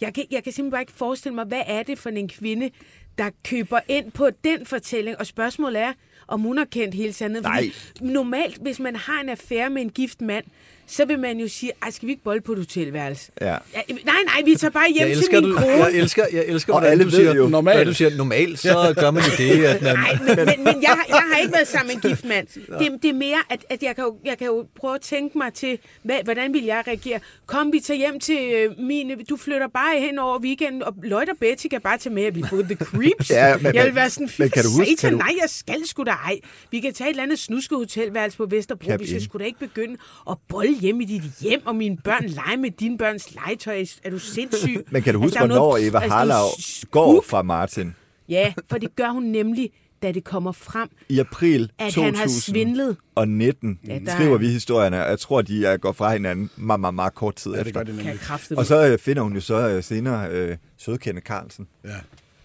[0.00, 2.70] Jeg kan, jeg kan simpelthen bare ikke forestille mig, hvad er det for en kvinde,
[3.18, 5.92] der køber ind på den fortælling, og spørgsmålet er,
[6.28, 7.44] om hun har kendt hele sandheden.
[7.44, 7.70] Nej.
[7.72, 10.44] Fordi normalt, hvis man har en affære med en gift mand,
[10.86, 13.32] så vil man jo sige, ej, skal vi ikke bolle på et hotelværelse?
[13.40, 13.46] Ja.
[13.46, 15.66] Ja, nej, nej, vi tager bare hjem Jeg til elsker, min du, kone.
[15.72, 17.48] jeg elsker, jeg elsker Og alle du siger, jo.
[17.48, 17.78] Normalt.
[17.78, 19.94] Når du siger normalt, så gør man jo det, at man...
[19.96, 22.46] Nej, men, men, men jeg, har- jeg har ikke været sammen med en gift mand.
[22.80, 25.38] Det, det er mere, at, at jeg, kan jo, jeg kan jo prøve at tænke
[25.38, 27.20] mig til, hvad, hvordan vil jeg reagere?
[27.46, 29.16] Kom, vi tager hjem til øh, mine...
[29.30, 32.34] Du flytter bare hen over weekenden, og Lloyd og Betty kan bare tage med, at
[32.36, 33.30] vi får the creeps.
[33.34, 35.50] Ja, men- jeg vil være sådan, men kan du huske- satan, kan du- nej, jeg
[35.50, 36.38] skal sgu da ej.
[36.70, 38.92] Vi kan tage et eller andet snuskehotelværelse på Vesterbro.
[38.98, 39.96] Vi skal sgu da ikke begynde
[40.30, 43.84] at bolle hjem i dit hjem, og mine børn lege med dine børns legetøj.
[44.04, 44.84] Er du sindssyg?
[44.90, 46.90] Men kan du Altså, huske, er hvornår noget- Eva altså, scoop.
[47.14, 47.94] går fra Martin?
[48.28, 49.70] Ja, for det gør hun nemlig,
[50.02, 52.96] da det kommer frem, I april at han har svindlet.
[53.16, 56.12] 2019 Ja, ja, der skriver er- vi historierne, og jeg tror, de er gået fra
[56.12, 57.80] hinanden meget, meget, meget kort tid Ja, det efter.
[57.80, 58.58] gør det nemlig.
[58.58, 61.66] Og så øh, finder hun jo så øh, senere øh, sødkende Carlsen.
[61.84, 61.88] Ja,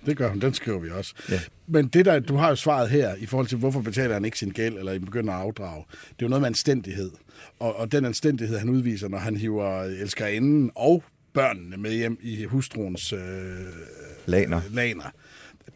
[0.05, 0.41] det gør hun.
[0.41, 1.13] Den skriver vi også.
[1.29, 1.39] Ja.
[1.67, 4.37] Men det der, du har jo svaret her, i forhold til, hvorfor betaler han ikke
[4.39, 5.83] sin gæld, eller I begynder at afdrage.
[5.91, 7.11] Det er jo noget med anstændighed.
[7.59, 12.43] Og, og den anstændighed, han udviser, når han hiver elskerinden og børnene med hjem i
[12.43, 13.19] hustruens øh,
[14.25, 14.61] Laner.
[14.71, 15.11] laner.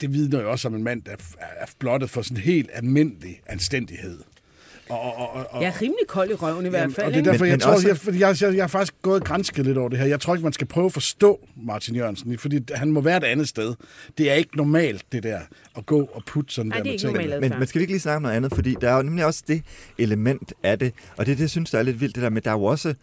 [0.02, 4.20] Det vidner jo også om en mand, der er blottet for sådan helt almindelig anstændighed.
[4.90, 7.08] Og, og, og, og, Jeg er rimelig kold i røven i hvert fald.
[7.08, 8.68] og det er derfor, Men- jeg men tror, også- jeg, fordi jeg, jeg, jeg har
[8.68, 10.06] faktisk gået og grænsket lidt over det her.
[10.06, 13.24] Jeg tror ikke, man skal prøve at forstå Martin Jørgensen, fordi han må være et
[13.24, 13.76] andet sted.
[14.18, 15.40] Det er ikke normalt, det der,
[15.78, 17.30] at gå og putte sådan Nej, der det er med ikke normalt.
[17.30, 17.60] Men, adfærd.
[17.60, 18.56] men skal vi ikke lige snakke om noget andet?
[18.56, 19.64] Fordi der er jo nemlig også det
[19.98, 22.30] element af det, og det er det, jeg synes, der er lidt vildt, det der
[22.30, 22.94] med, der er jo også,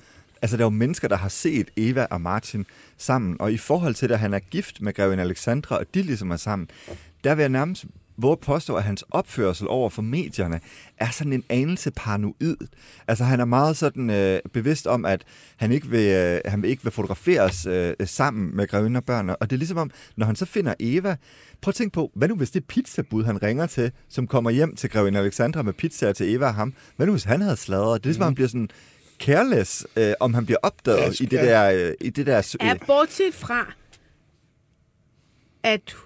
[0.43, 2.66] altså der er jo mennesker, der har set Eva og Martin
[2.99, 6.31] sammen, og i forhold til, at han er gift med grevinde Alexandra, og de ligesom
[6.31, 6.69] er sammen,
[7.25, 7.85] der vil jeg nærmest
[8.22, 10.61] våge at påstå, at hans opførsel over for medierne
[10.98, 12.56] er sådan en anelse paranoid.
[13.09, 15.24] Altså han er meget sådan øh, bevidst om, at
[15.56, 19.37] han ikke vil, øh, han ikke vil fotograferes øh, sammen med grevinden og børnene.
[19.37, 21.16] Og det er ligesom om, når han så finder Eva,
[21.61, 24.76] prøv at tænke på, hvad nu hvis det pizzabud, han ringer til, som kommer hjem
[24.76, 28.00] til grevinde Alexandra med pizzaer til Eva og ham, hvad nu hvis han havde sladret?
[28.00, 28.24] Det er ligesom, mm.
[28.24, 28.68] han bliver sådan
[29.20, 31.70] careless, øh, om han bliver opdaget i det der...
[31.70, 33.72] Øh, i det der Ja, bortset fra,
[35.62, 35.96] at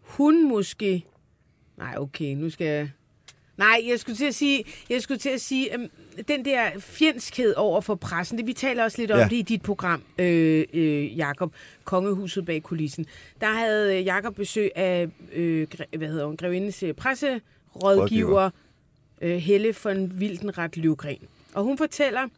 [0.00, 1.04] hun måske...
[1.78, 2.90] Nej, okay, nu skal jeg...
[3.56, 5.88] Nej, jeg skulle til at sige, jeg skulle til at sige øhm,
[6.28, 9.24] den der fjendskhed over for pressen, det vi taler også lidt om Ja.
[9.24, 13.06] det i dit program, øh, øh, Jakob, Kongehuset bag kulissen.
[13.40, 17.42] Der havde øh, Jakob besøg af, øh, hvad hedder hun, Grevindes øh, presserådgiver,
[18.02, 18.50] Rådgiver.
[19.22, 21.18] øh, Helle von Wildenrat Løvgren.
[21.54, 22.28] Og hun fortæller,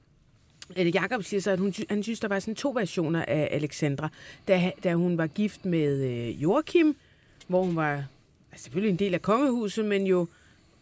[0.77, 4.09] eller Jakob siger så, at hun, han synes, der var sådan to versioner af Alexandra.
[4.49, 6.97] Da, da hun var gift med øh, Joachim,
[7.49, 8.05] hvor hun var
[8.57, 10.27] selvfølgelig en del af kongehuset, men jo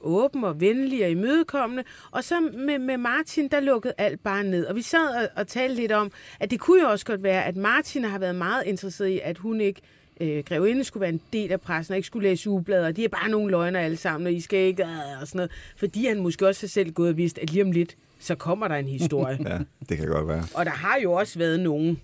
[0.00, 1.84] åben og venlig og imødekommende.
[2.10, 4.66] Og så med, med Martin, der lukkede alt bare ned.
[4.66, 7.44] Og vi sad og, og talte lidt om, at det kunne jo også godt være,
[7.44, 9.80] at Martin har været meget interesseret i, at hun ikke
[10.20, 13.04] øh, grevinde skulle være en del af pressen, og ikke skulle læse ugeblader, og de
[13.04, 14.88] er bare nogle løgner alle sammen, og I skal ikke, øh,
[15.20, 15.50] og sådan noget.
[15.76, 18.74] Fordi han måske også selv gået og vidst, at lige om lidt, så kommer der
[18.76, 19.38] en historie.
[19.48, 19.58] Ja,
[19.88, 20.44] det kan godt være.
[20.54, 22.00] Og der har jo også været nogen.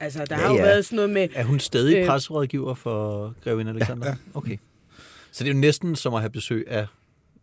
[0.00, 0.62] Altså, der Ja, har jo ja.
[0.62, 1.28] været sådan noget med...
[1.34, 4.06] Er hun stadig øh, presserådgiver for Grevinde Alexander?
[4.06, 4.16] Ja, ja.
[4.38, 4.56] Okay.
[5.38, 6.86] Så det er jo næsten som at have besøg af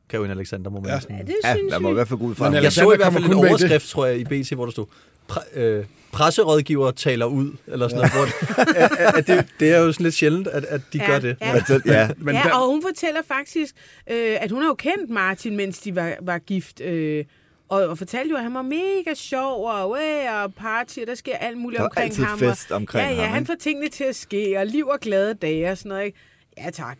[0.07, 0.93] Grevinde Alexander, må man Ja.
[0.93, 0.99] ja.
[0.99, 1.15] sige.
[1.17, 2.45] Ja, det Ja, synes der må i hvert fald gå ud fra.
[2.45, 4.71] Men Men Jeg så i hvert fald en overskrift, tror jeg, i BT, hvor der
[4.71, 4.85] stod,
[5.31, 8.11] pre- øh, presserådgiver taler ud, eller sådan noget.
[8.13, 8.63] Hvor,
[9.07, 11.37] at, at, det, det er jo sådan lidt sjældent, at, at de Ja, gør det.
[11.41, 11.51] ja.
[11.51, 13.75] Altså, ja, Men ja, og hun fortæller faktisk,
[14.11, 16.81] øh, at hun har jo kendt Martin, mens de var, var gift.
[16.81, 17.25] Øh,
[17.69, 21.15] og, og fortalte jo, at han var mega sjov, og, øh, og party, og der
[21.15, 22.39] sker alt muligt Der omkring altid ham.
[22.39, 23.51] fest og, omkring ja, ja, ham, han ikke?
[23.51, 26.05] får tingene til at ske, og liv og glade dage og sådan noget.
[26.05, 26.17] Ikke?
[26.57, 26.97] Ja, tak.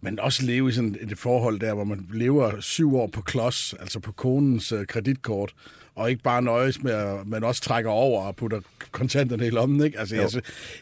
[0.00, 3.74] Men også leve i sådan et forhold der, hvor man lever syv år på klods,
[3.80, 5.54] altså på konens uh, kreditkort,
[5.94, 9.84] og ikke bare nøjes med, at man også trækker over og putter kontanterne i lommen,
[9.84, 9.98] ikke?
[9.98, 10.40] Altså, altså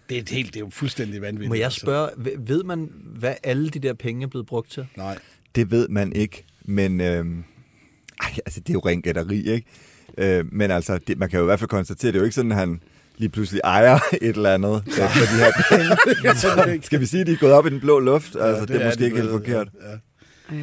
[0.08, 1.48] det, er et helt, det er jo fuldstændig vanvittigt.
[1.48, 1.80] Må jeg altså.
[1.80, 4.86] spørge, ved- ved man, hvad alle de der penge er blevet brugt til?
[4.96, 5.18] Nej.
[5.54, 7.44] det ved man ikke, men øhm,
[8.20, 9.66] ej, altså, det er jo ren gætteri, ikke?
[10.18, 12.34] Øh, men altså, det, man kan jo i hvert fald konstatere, det er jo ikke
[12.34, 12.80] sådan, at han
[13.18, 15.52] lige pludselig ejer et eller andet øh, for de her
[16.66, 16.82] penge.
[16.82, 18.36] Skal vi sige, at de er gået op i den blå luft?
[18.40, 19.68] Altså, det, det er måske de ikke helt forkert.
[20.50, 20.56] Ja.
[20.56, 20.62] Ja.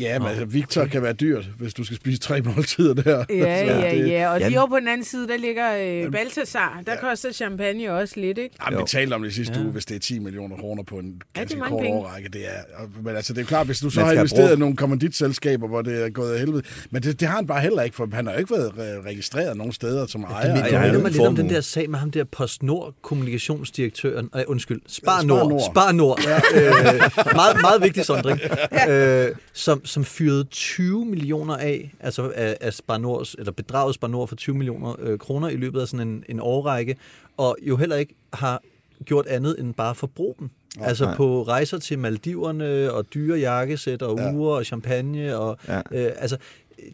[0.00, 3.24] Ja, men altså, Victor kan være dyrt, hvis du skal spise tre måltider der.
[3.30, 4.28] Ja, ja, det- ja.
[4.32, 4.48] Og Ja.
[4.48, 6.82] lige over på den anden side, der ligger øh, Balthasar.
[6.86, 8.54] Der koster champagne også lidt, ikke?
[8.66, 9.62] Jamen, vi talte om det sidste Ja.
[9.62, 11.98] uge, hvis det er 10 millioner kroner på en det er ganske mange kort penge.
[11.98, 12.28] overrække.
[12.28, 14.76] Det er, og- men altså, det er klart, hvis du så har investeret i nogle
[14.76, 16.62] kommanditselskaber, hvor det er gået af helvede.
[16.90, 19.06] Men det, det har han bare heller ikke, for han har jo ikke været re-
[19.08, 20.54] registreret nogen steder som ejer.
[20.54, 22.94] Det, Ej, det minder en mig lidt om den der sag med ham der PostNord
[23.02, 24.30] kommunikationsdirektøren.
[24.36, 25.48] Øh, undskyld, Spar Spar Nord.
[25.48, 25.62] Nord.
[25.72, 26.20] Spar Nord.
[26.24, 26.36] Ja.
[26.56, 27.00] Øh,
[27.34, 28.40] meget, meget vigtig sondring.
[28.90, 34.08] Øh, som, som fyrede 20 millioner af, altså af, af Spar Nords, eller bedraget Spar
[34.08, 36.96] Nord for 20 millioner øh, kroner i løbet af sådan en, en årrække,
[37.36, 38.62] og jo heller ikke har
[39.04, 40.50] gjort andet end bare forbruge dem.
[40.80, 41.14] Altså nej.
[41.16, 44.32] på rejser til Maldiverne og dyre jakkesæt og Ja.
[44.32, 45.78] uger og champagne og Ja.
[45.78, 46.36] øh, altså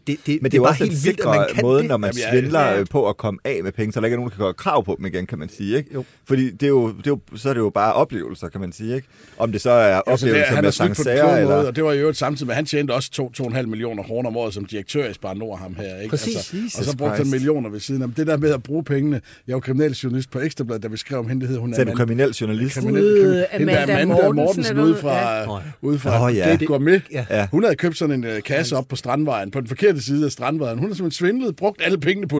[0.07, 1.87] det, det, Men det er jo bare helt vildt, at man kan måde, det.
[1.89, 2.79] når man Jamen, svindler ja.
[2.79, 4.53] øh, på at komme af med penge, så der ikke er nogen, der kan gøre
[4.53, 5.77] krav på dem igen, kan man sige.
[5.77, 5.89] Ikke?
[5.93, 6.03] Jo.
[6.27, 8.71] Fordi det er jo, det er jo, så er det jo bare oplevelser, kan man
[8.71, 8.95] sige.
[8.95, 9.07] Ikke?
[9.37, 11.55] Om det så er Altså, det, oplevelser han med Sancerre, klog måde, eller...
[11.67, 14.53] og det var jo øvrigt samtidig med, han tjente også 2-2,5 millioner kroner om året
[14.53, 15.97] som direktør i Spar Nord, ham her.
[15.99, 16.09] Ikke?
[16.09, 16.35] Præcis.
[16.35, 18.07] Altså, Jesus og så brugte han millioner ved siden af.
[18.17, 21.19] Det der med at bruge pengene, jeg var kriminel journalist på Ekstrabladet, da vi skrev
[21.19, 22.75] om hende, det hed hun Så er du Amanda- kriminel journalist.
[22.75, 25.59] kriminel, kriminel, hende der Amanda Amanda Mortensen, Mortensen eller ude fra, Ja.
[25.81, 26.49] ude fra Nå, ja.
[26.49, 27.01] Gate Gourmet.
[27.11, 27.25] Ja.
[27.29, 27.47] Ja.
[27.51, 30.31] Hun havde købt sådan en uh, kasse op på Strandvejen, på den forkerte side af
[30.31, 30.79] Strandvejen.
[30.79, 32.39] Hun har simpelthen svindlet, brugt alle pengene på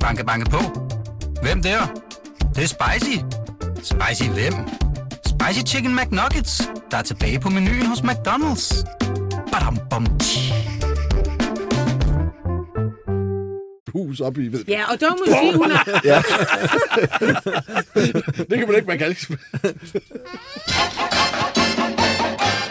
[0.00, 0.58] Banke, banke på.
[1.42, 1.86] Hvem der?
[2.38, 3.18] Det, det er spicy.
[3.76, 4.52] Spicy hvem?
[5.26, 8.84] Spicy Chicken McNuggets, der er tilbage på menuen hos McDonald's.
[9.52, 10.06] Badum, bom,
[13.92, 14.48] hus op i.
[14.48, 14.64] Ved.
[14.68, 15.84] Ja, og der må jeg sige, hun er...
[18.50, 19.38] Det kan man ikke, man kan ikke.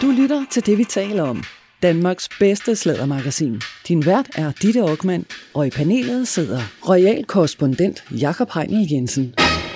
[0.01, 1.43] Du lytter til det, vi taler om.
[1.83, 3.61] Danmarks bedste slædermagasin.
[3.87, 9.33] Din vært er Ditte Aukmann, og i panelet sidder royal korrespondent Jakob Heinel Jensen.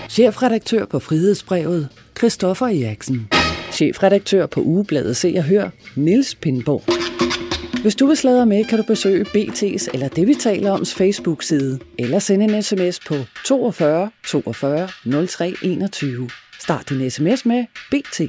[0.10, 3.28] Chefredaktør på Frihedsbrevet, Christoffer Eriksen.
[3.72, 6.84] Chefredaktør på Ugebladet Se og Hør, Niels Pindborg.
[7.82, 11.80] Hvis du vil sladre med, kan du besøge BT's eller det, vi taler oms Facebook-side,
[12.00, 13.16] eller sende en sms på
[13.46, 14.90] 42 42
[15.28, 16.30] 03 21.
[16.60, 18.22] Start din sms med BT.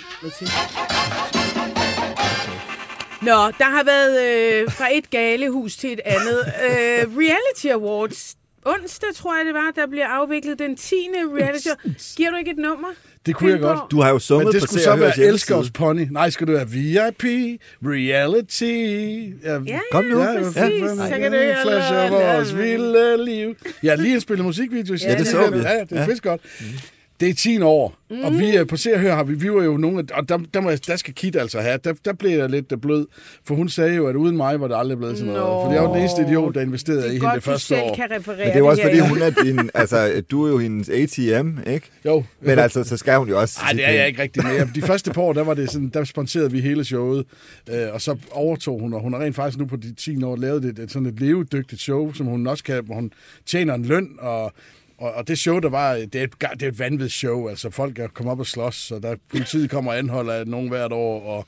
[3.23, 3.29] Nå,
[3.59, 4.15] der har været
[4.63, 6.39] øh, fra et galehus til et andet.
[6.65, 8.35] Øh, reality Awards.
[8.65, 10.95] Onsdag, tror jeg det var, der bliver afviklet den 10.
[11.39, 11.69] reality.
[12.17, 12.89] Giver du ikke et nummer?
[13.27, 13.91] Det kunne jeg godt.
[13.91, 15.19] Du har jo Men sunget det på skulle så være.
[15.21, 16.07] Elskers Pony.
[16.11, 17.25] Nej, skal det være VIP,
[17.83, 18.63] reality.
[19.45, 20.19] Ja, Ja, Kom nu.
[20.21, 20.57] ja, Ja, præcis.
[20.83, 23.55] Ja, Så kan det Flash af vores vilde liv.
[23.83, 24.97] Ja, lige en spillet musikvideo.
[25.03, 25.59] Ja, det så vi.
[25.59, 26.15] Ja, det er ja.
[26.23, 26.41] godt.
[27.21, 28.25] Det er 10 år, mm.
[28.25, 30.29] og vi er på Se og Hør har vi, vi var jo nogle af, og
[30.29, 33.07] der, der, må, der skal Kit altså have, der, der blev jeg lidt blød,
[33.45, 35.65] for hun sagde jo, at uden mig var det aldrig blevet sådan noget, Nå.
[35.65, 37.95] for jeg var den eneste idiot, der investerede Det i hende det første selv år.
[37.95, 40.51] kan referere Men det er jo også, det fordi hun er din, altså, du er
[40.51, 41.91] jo hendes ATM, ikke?
[42.05, 42.25] Jo.
[42.41, 43.59] Men altså, så skal hun jo også...
[43.63, 44.69] Nej, det er jeg ikke rigtig mere.
[44.75, 47.25] De første par år, der var det sådan, der sponserede vi hele showet,
[47.71, 50.37] øh, og så overtog hun, og hun har rent faktisk nu på de 10 år
[50.37, 53.13] lavet et, et sådan et levedygtigt show, som hun også kan, hvor hun
[53.47, 54.53] tjener en løn, og
[54.99, 57.49] og, og det show, der var, det er et, det er et vanvittigt show.
[57.49, 60.69] Altså, folk er kommet op og slås, så der politiet kommer og anholder af nogen
[60.69, 61.47] hvert år, og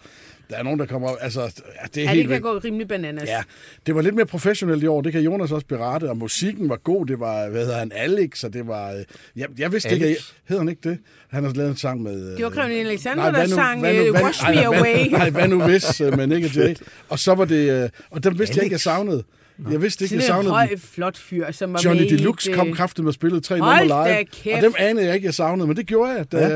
[0.50, 1.16] der er nogen, der kommer op.
[1.20, 2.42] Altså, ja, det er Ja, det helt kan vildt.
[2.42, 3.28] gå rimelig bananas.
[3.28, 3.42] Ja,
[3.86, 6.76] det var lidt mere professionelt i år, det kan Jonas også berette, og musikken var
[6.76, 9.04] god, det var, hvad hedder han, Alex, og det var, øh,
[9.36, 10.16] jeg, jeg vidste ikke, Alex?
[10.18, 10.98] at- hedder han ikke det?
[11.30, 12.30] Han har lavet en sang med...
[12.32, 14.44] øh, Det var Caroline Alexander, Nej, der hvad nu- sang hvad nu- øh, hvad- Wash
[14.50, 15.08] Me Away.
[15.10, 16.74] Nej, hvad nu hvis, men ikke Jay.
[17.08, 19.24] Og så var det, og den vidste jeg ikke, jeg savnede.
[19.70, 20.78] Jeg vidste ikke, jeg savnede høj, den.
[20.78, 23.82] flot fyr, som var Johnny med Deluxe et, kom kraftigt med og spillede tre da
[23.82, 24.24] live.
[24.24, 24.56] kæft.
[24.56, 26.32] Og dem anede jeg ikke, jeg savnede, men det gjorde jeg.
[26.32, 26.48] Da, ja.
[26.48, 26.54] ja.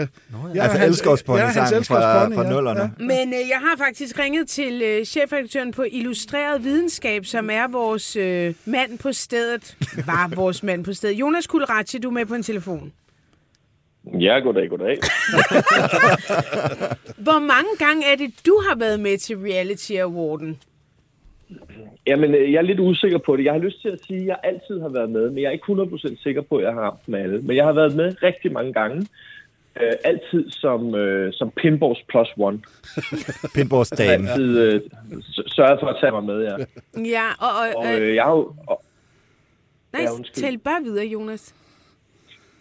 [0.55, 2.81] Ja, Altså han- Elskers-pony ja, Elskers fra- fra nullerne.
[2.81, 2.89] Ja.
[3.05, 8.17] Men øh, jeg har faktisk ringet til øh, chefredaktøren på Illustreret Videnskab, som er vores
[8.17, 9.77] øh, mand på stedet.
[10.07, 11.15] Var vores mand på stedet.
[11.15, 12.93] Jonas Kulratje, du er med på en telefon.
[14.21, 14.99] Ja, goddag, goddag.
[17.27, 20.59] Hvor mange gange er det, du har været med til Reality Awarden?
[22.07, 23.45] Jamen, øh, jeg er lidt usikker på det.
[23.45, 25.51] Jeg har lyst til at sige, at jeg altid har været med, men jeg er
[25.51, 27.41] ikke 100% sikker på, at jeg har ramt med alle.
[27.41, 29.07] Men jeg har været med rigtig mange gange.
[29.81, 32.61] Øh, altid som, øh, som Pinballs plus one.
[33.55, 34.29] Pinballs dame.
[34.31, 34.81] altid øh,
[35.47, 36.57] sørget for at tage mig med, ja.
[37.01, 38.55] Ja, og, og, Og øh, øh, jeg har jo...
[38.67, 38.83] Og,
[39.93, 41.55] nej, ja, tæl bare videre, Jonas.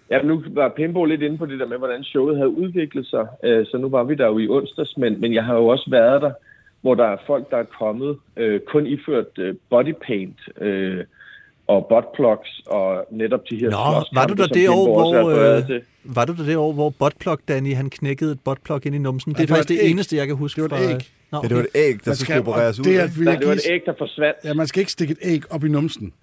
[0.10, 3.28] ja, nu var Pinball lidt inde på det der med, hvordan showet havde udviklet sig.
[3.43, 5.89] Øh, så nu var vi der jo i onsdags, men, men jeg har jo også
[5.89, 6.32] været der,
[6.84, 11.04] hvor der er folk, der er kommet øh, kun iført øh, body paint øh,
[11.67, 16.26] og buttplugs og netop de her Nå, var du der det år, hvor, øh, var
[16.26, 19.32] du der det år, hvor Buttplug Danny, han knækkede et buttplug ind i numsen?
[19.34, 19.91] Det er det var faktisk et det æg.
[19.91, 20.91] eneste, jeg kan huske Det var et fra...
[20.96, 21.02] æg.
[21.32, 22.84] Nå, Ja, det var et æg, der skulle opereres ud.
[22.84, 24.38] det er, Nej, det var et æg, der forsvandt.
[24.43, 26.13] Ja, man skal ikke stikke et æg op i numsen.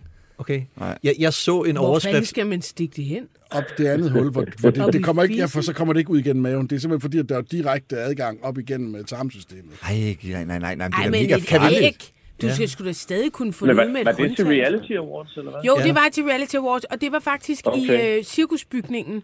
[0.41, 0.63] Okay.
[0.79, 0.99] Nej.
[1.05, 2.27] Jeg, jeg så en Hvor overskrift.
[2.29, 3.23] skal man stikke det hen?
[3.51, 6.01] op det andet hul, hvor, hvor det, det kommer ikke, ja, for så kommer det
[6.01, 6.67] ikke ud igennem maven.
[6.67, 9.73] Det er simpelthen fordi, at der er direkte adgang op igennem øh, tarmsystemet.
[9.83, 11.83] Ej, nej, nej, nej, nej, det Ej, er men mega et farligt.
[11.83, 11.97] æg.
[12.43, 12.55] Du Ja.
[12.55, 14.47] skal sgu da stadig kunne få Men det ud var, med et var det til.
[14.47, 15.61] Reality Awards, eller hvad?
[15.67, 15.85] Jo, Ja.
[15.87, 17.79] det var til Reality Awards, og det var faktisk okay.
[18.15, 19.23] i øh, cirkusbygningen.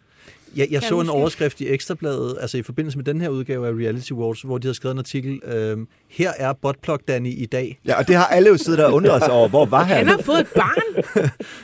[0.56, 3.66] Jeg, jeg Kan så en overskrift i Ekstrabladet, altså i forbindelse med den her udgave
[3.66, 7.46] af Reality Wars, hvor de havde skrevet en artikel, øhm, her er Buttplug Danny i
[7.46, 7.78] dag.
[7.86, 9.48] Ja, og det har alle jo siddet der og undret sig over.
[9.48, 9.96] Hvor var han?
[9.96, 11.04] Han har fået et barn.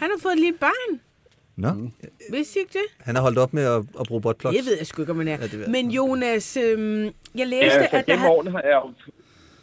[0.00, 1.00] Han har fået et lille barn.
[1.56, 1.68] Nå?
[2.30, 2.86] Vidste I ikke det?
[3.06, 4.56] Han har holdt op med at, at bruge buttplugs.
[4.56, 5.32] Det ved jeg sgu ikke, om man er.
[5.32, 5.70] Ja, ved jeg.
[5.70, 8.50] Men Jonas, øhm, jeg Ja, læste, altså, at der har...
[8.50, 8.90] har jeg jo...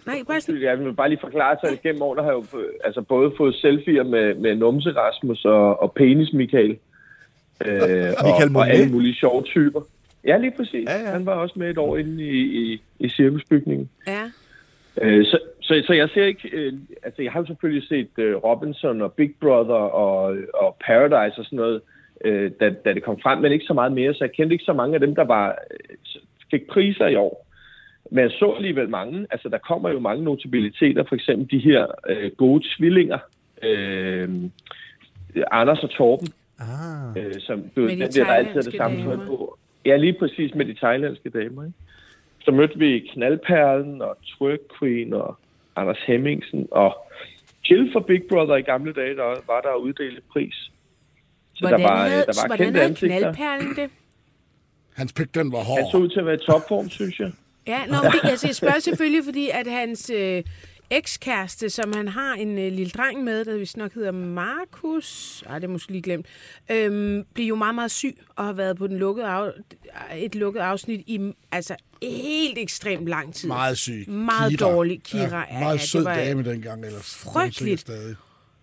[0.05, 0.61] Nej, bare sådan...
[0.61, 3.31] Jeg vil bare lige forklare sig, at gennem årene har jeg jo øh, altså, både
[3.37, 6.77] fået selfies med, med Numse Rasmus og, og Penis Michael.
[7.65, 9.81] Øh, og, og alle mulige sjove typer.
[10.25, 10.85] Ja, lige præcis.
[10.89, 11.05] Ja, Ja, ja.
[11.05, 11.11] ja.
[11.11, 13.89] Han var også med et år inde i, i, i cirkusbygningen.
[14.07, 14.23] Ja.
[15.01, 16.49] Øh, så, så, så jeg ser ikke...
[16.53, 21.39] Øh, altså, jeg har jo selvfølgelig set øh, Robinson og Big Brother og, og Paradise
[21.39, 21.81] og sådan noget,
[22.25, 24.13] øh, da, da det kom frem, men ikke så meget mere.
[24.13, 25.95] Så jeg kendte ikke så mange af dem, der var øh,
[26.51, 27.45] fik priser i år.
[28.11, 29.27] Men jeg så alligevel mange.
[29.31, 31.03] Altså, der kommer jo mange notabiliteter.
[31.03, 33.17] For eksempel de her øh, gode tvillinger.
[33.63, 34.29] Øh,
[35.51, 36.27] Anders og Torben.
[36.59, 37.17] Ah.
[37.23, 39.25] Øh, som, du, Med de der, der altid er det thailandske samme tøj damer.
[39.25, 39.57] på.
[39.85, 41.63] Ja, lige præcis med de thailandske damer.
[41.63, 41.77] Ikke?
[42.41, 45.37] Så mødte vi Knaldperlen og Twerk Queen og
[45.75, 46.97] Anders Hemmingsen og
[47.69, 50.53] Jill fra Big Brother i gamle dage, der var der uddelt pris.
[51.53, 53.19] Så Hvordan der var, havde, der var hvordan kendte havde ansigter.
[53.19, 53.89] knaldperlen det?
[54.95, 55.91] Hans pik, den var Han hård.
[55.91, 57.31] så ud til at være i topform, synes jeg.
[57.67, 60.43] Ja, nå, men det, altså, jeg spørger selvfølgelig, fordi at hans øh,
[60.91, 65.59] ekskæreste, som han har en øh, lille dreng med, der vist nok hedder Markus, ej,
[65.59, 66.25] det er måske lige glemt,
[66.71, 69.51] øhm, bliver jo meget, meget syg og har været på den lukkede af,
[70.15, 73.47] et lukket afsnit i altså helt ekstremt lang tid.
[73.47, 74.05] Meget syg.
[74.07, 74.71] Meget Kira.
[74.71, 75.01] dårlig.
[75.03, 76.85] Kira, ja, Ja, ja, meget det sød var dame dengang.
[76.85, 77.15] Ellers.
[77.15, 77.79] frygteligt.
[77.81, 78.15] Stadig.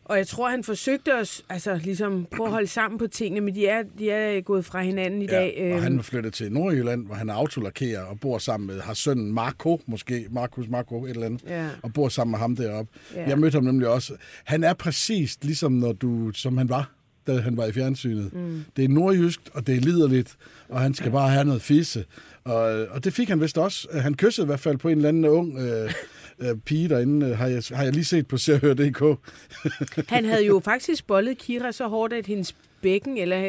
[0.08, 3.54] Og jeg tror, han forsøgte os, altså ligesom prøve at holde sammen på tingene, men
[3.54, 5.54] de er, de er gået fra hinanden i dag.
[5.56, 5.82] Ja, og øhm.
[5.82, 9.32] han er flyttet til Nordjylland, hvor han er autolakkerer og bor sammen med, har sønnen
[9.32, 11.68] Marco, måske, Markus Marco, et eller andet, Ja.
[11.82, 12.92] og bor sammen med ham deroppe.
[13.14, 13.28] Ja.
[13.28, 14.12] Jeg mødte ham nemlig også.
[14.44, 16.90] Han er præcis ligesom når du, som han var,
[17.26, 18.32] da han var i fjernsynet.
[18.34, 18.64] Mm.
[18.76, 20.36] Det er nordjysk, og det er liderligt,
[20.68, 22.04] og han skal bare have noget fisse.
[22.44, 23.88] Og, og det fik han vist også.
[23.92, 25.92] Han kyssede i hvert fald på en eller anden ung øh,
[26.38, 29.20] øh, pige derinde, øh, har jeg, har jeg lige set på serhør.dk.
[30.14, 33.36] Han havde jo faktisk bollet Kira så hårdt, at hendes bækken, eller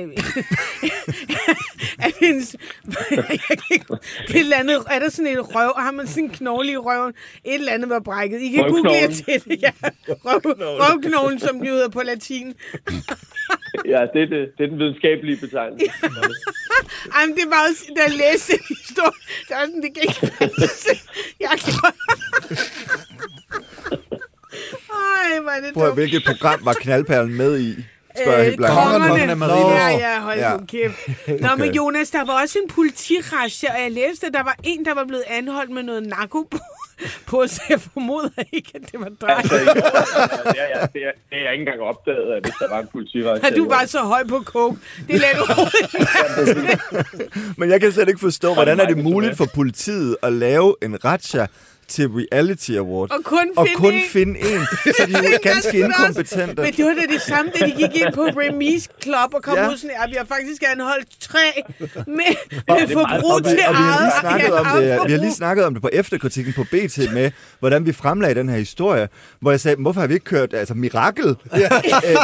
[2.06, 2.56] er hendes,
[3.12, 3.86] jeg kan ikke,
[4.30, 7.14] et eller andet, er der sådan et røv, har man sådan en knogle i røven,
[7.46, 8.42] et eller andet var brækket.
[8.42, 9.72] I kan google jer til det, ja.
[10.08, 10.42] Røv,
[10.82, 12.54] røvknoglen, som den hedder på latin.
[13.86, 15.86] Ja, det er, det, det er den videnskabelige betegnelse.
[17.16, 20.20] Jamen, det var også, da jeg læste en historie, det var sådan, det kan ikke
[20.60, 20.94] passe.
[21.40, 21.74] Jeg kan...
[25.34, 26.00] Ej, hvor er det Prøv at, dumt.
[26.00, 27.86] hvilket program var knaldperlen med i?
[28.24, 28.76] Spørger helt blankt.
[28.78, 29.36] kongerne.
[29.36, 29.70] Marino.
[29.70, 30.52] Ja, ja, hold Ja.
[30.52, 30.58] ja.
[30.58, 31.42] nu kæft.
[31.42, 34.86] Nå, men Jonas, der var også en politirasje, og jeg læste, at der var en,
[34.86, 36.50] der var blevet anholdt med noget narko
[37.26, 39.38] på, så jeg formoder ikke, at det var dig.
[39.38, 42.80] Altså, er, jeg, det, er, det er jeg ikke engang opdaget, at hvis der var
[42.80, 43.46] en politivagt.
[43.46, 44.78] Er du bare så høj på coke?
[45.08, 45.68] Det lader du.
[47.58, 51.06] Men jeg kan slet ikke forstå, hvordan er det muligt for politiet at lave en
[51.06, 51.46] ratcha
[51.90, 53.12] til Reality Award?
[53.12, 54.02] Og kun og finde kun en.
[54.10, 54.62] finde en.
[54.98, 56.62] Så de er ganske inkompetente.
[56.62, 59.56] Men det var da det samme, da de gik ind på Remise Club og kom
[59.58, 59.64] Ja.
[59.64, 59.70] ja.
[59.72, 61.40] ud sådan, at vi har faktisk anholdt tre
[61.96, 62.06] med,
[62.68, 64.02] med forbrug til Og vi har eget.
[64.04, 66.64] lige snakket ja, om eget det, vi har lige snakket om det på efterkritikken på
[66.64, 69.10] BT med, hvordan vi fremlagde den her historie,
[69.42, 71.26] hvor jeg sagde, hvorfor har vi ikke kørt altså, mirakel
[71.64, 71.70] ja.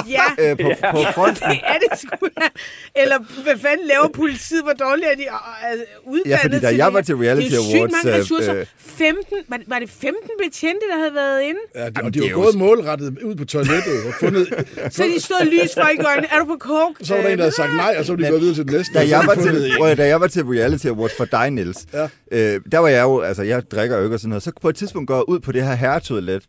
[0.08, 1.50] Ja, øh, på, på fronten?
[1.50, 2.48] det er det sgu da.
[2.96, 4.64] Eller hvad fanden laver politiet?
[4.64, 5.26] Hvor dårligt er de
[5.64, 8.22] altså, uddannet Ja, fordi da jeg var til Reality det er sygt Awards, mange øh,
[8.22, 8.56] ressourcer.
[8.56, 11.60] øh, 15, var, det, var det 15 betjente, der havde været inde?
[11.76, 14.14] Ja, de, Jamen, og de det var jo gået s- målrettet ud på toilettet og
[14.20, 14.46] fundet...
[14.98, 16.28] Så de stod lys for i øjnene.
[16.34, 17.06] Er du på coke?
[17.06, 18.66] Så var der en, der havde sagt nej, og så var de gået videre til
[18.68, 18.94] den næste.
[18.94, 22.08] Da jeg, var til, prøv, da jeg var til Reality Awards for dig, Niels, Ja.
[22.32, 24.70] øh, der var jeg jo, altså jeg drikker jo ikke og sådan noget, så på
[24.70, 26.44] et tidspunkt går jeg ud på det her herretoilet,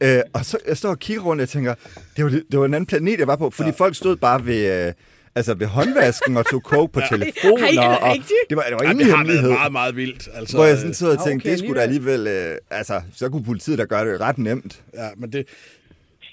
[0.00, 0.16] ja.
[0.16, 1.74] øh, og så jeg står og kigger rundt, og jeg tænker,
[2.16, 3.74] det var, det var en anden planet, jeg var på, fordi ja.
[3.78, 4.86] folk stod bare ved...
[4.86, 4.92] Øh,
[5.38, 7.66] Altså ved håndvasken og tog coke på telefoner.
[7.66, 8.16] Ej, er det og
[8.50, 10.28] det var, det var Ja, ingen det har været meget, meget vildt.
[10.38, 12.22] Altså, Hvor jeg sådan sidder og tænkte, okay, det skulle da alligevel...
[12.36, 14.72] Øh, altså, så kunne politiet da gøre det ret nemt.
[14.94, 15.42] Ja, men det,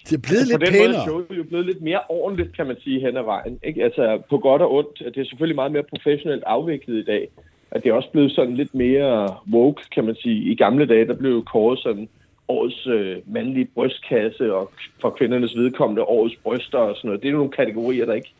[0.09, 1.05] det er blevet på lidt den måde er pænere.
[1.07, 3.59] showet jo blevet lidt mere ordentligt, kan man sige, hen ad vejen.
[3.63, 3.83] Ikke?
[3.83, 4.95] Altså, på godt og ondt.
[5.15, 7.23] Det er selvfølgelig meget mere professionelt afviklet i dag.
[7.71, 10.51] At det er også blevet sådan lidt mere woke, kan man sige.
[10.51, 12.09] I gamle dage, der blev jo kåret sådan
[12.47, 17.21] årets øh, mandlige brystkasse, og for kvindernes vedkommende årets bryster og sådan noget.
[17.21, 18.33] Det er jo nogle kategorier, der ikke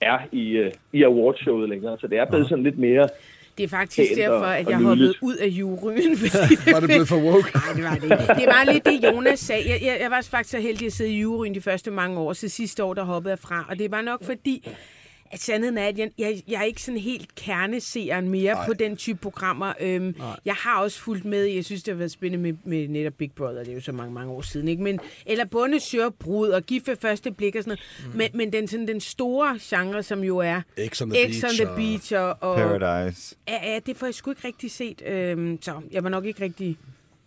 [0.00, 1.98] er i, øh, i awardshowet længere.
[2.00, 3.08] Så det er blevet sådan lidt mere...
[3.58, 6.16] Det er faktisk derfor, at jeg hoppede ud af juryen.
[6.18, 7.50] Fordi det Var det blevet for woke?
[7.54, 8.40] Nej, det var det ikke.
[8.40, 9.70] Det var lidt det, Jonas sagde.
[9.70, 12.32] Jeg, jeg, jeg var faktisk så heldig at sidde i juryen de første mange år,
[12.32, 13.66] så sidste år, der hoppede jeg fra.
[13.68, 14.68] Og det var nok fordi,
[15.36, 18.66] sandheden er, at jeg, jeg, jeg er ikke sådan helt kerneseeren mere Nej.
[18.66, 19.72] på den type programmer.
[19.80, 20.14] Øhm,
[20.44, 23.32] jeg har også fulgt med, jeg synes, det har været spændende med, med netop Big
[23.32, 24.82] Brother, det er jo så mange, mange år siden, ikke?
[24.82, 25.78] Men, eller Bunde
[26.18, 28.12] Brud og Gift ved første blik og sådan noget.
[28.12, 28.18] Mm.
[28.18, 31.48] Men, men den, sådan, den store genre, som jo er X on the X on
[31.50, 33.36] Beach the og- Beach og, og Paradise.
[33.48, 35.02] Ja, ja, det får jeg sgu ikke rigtig set.
[35.06, 36.76] Øhm, så jeg var nok ikke rigtig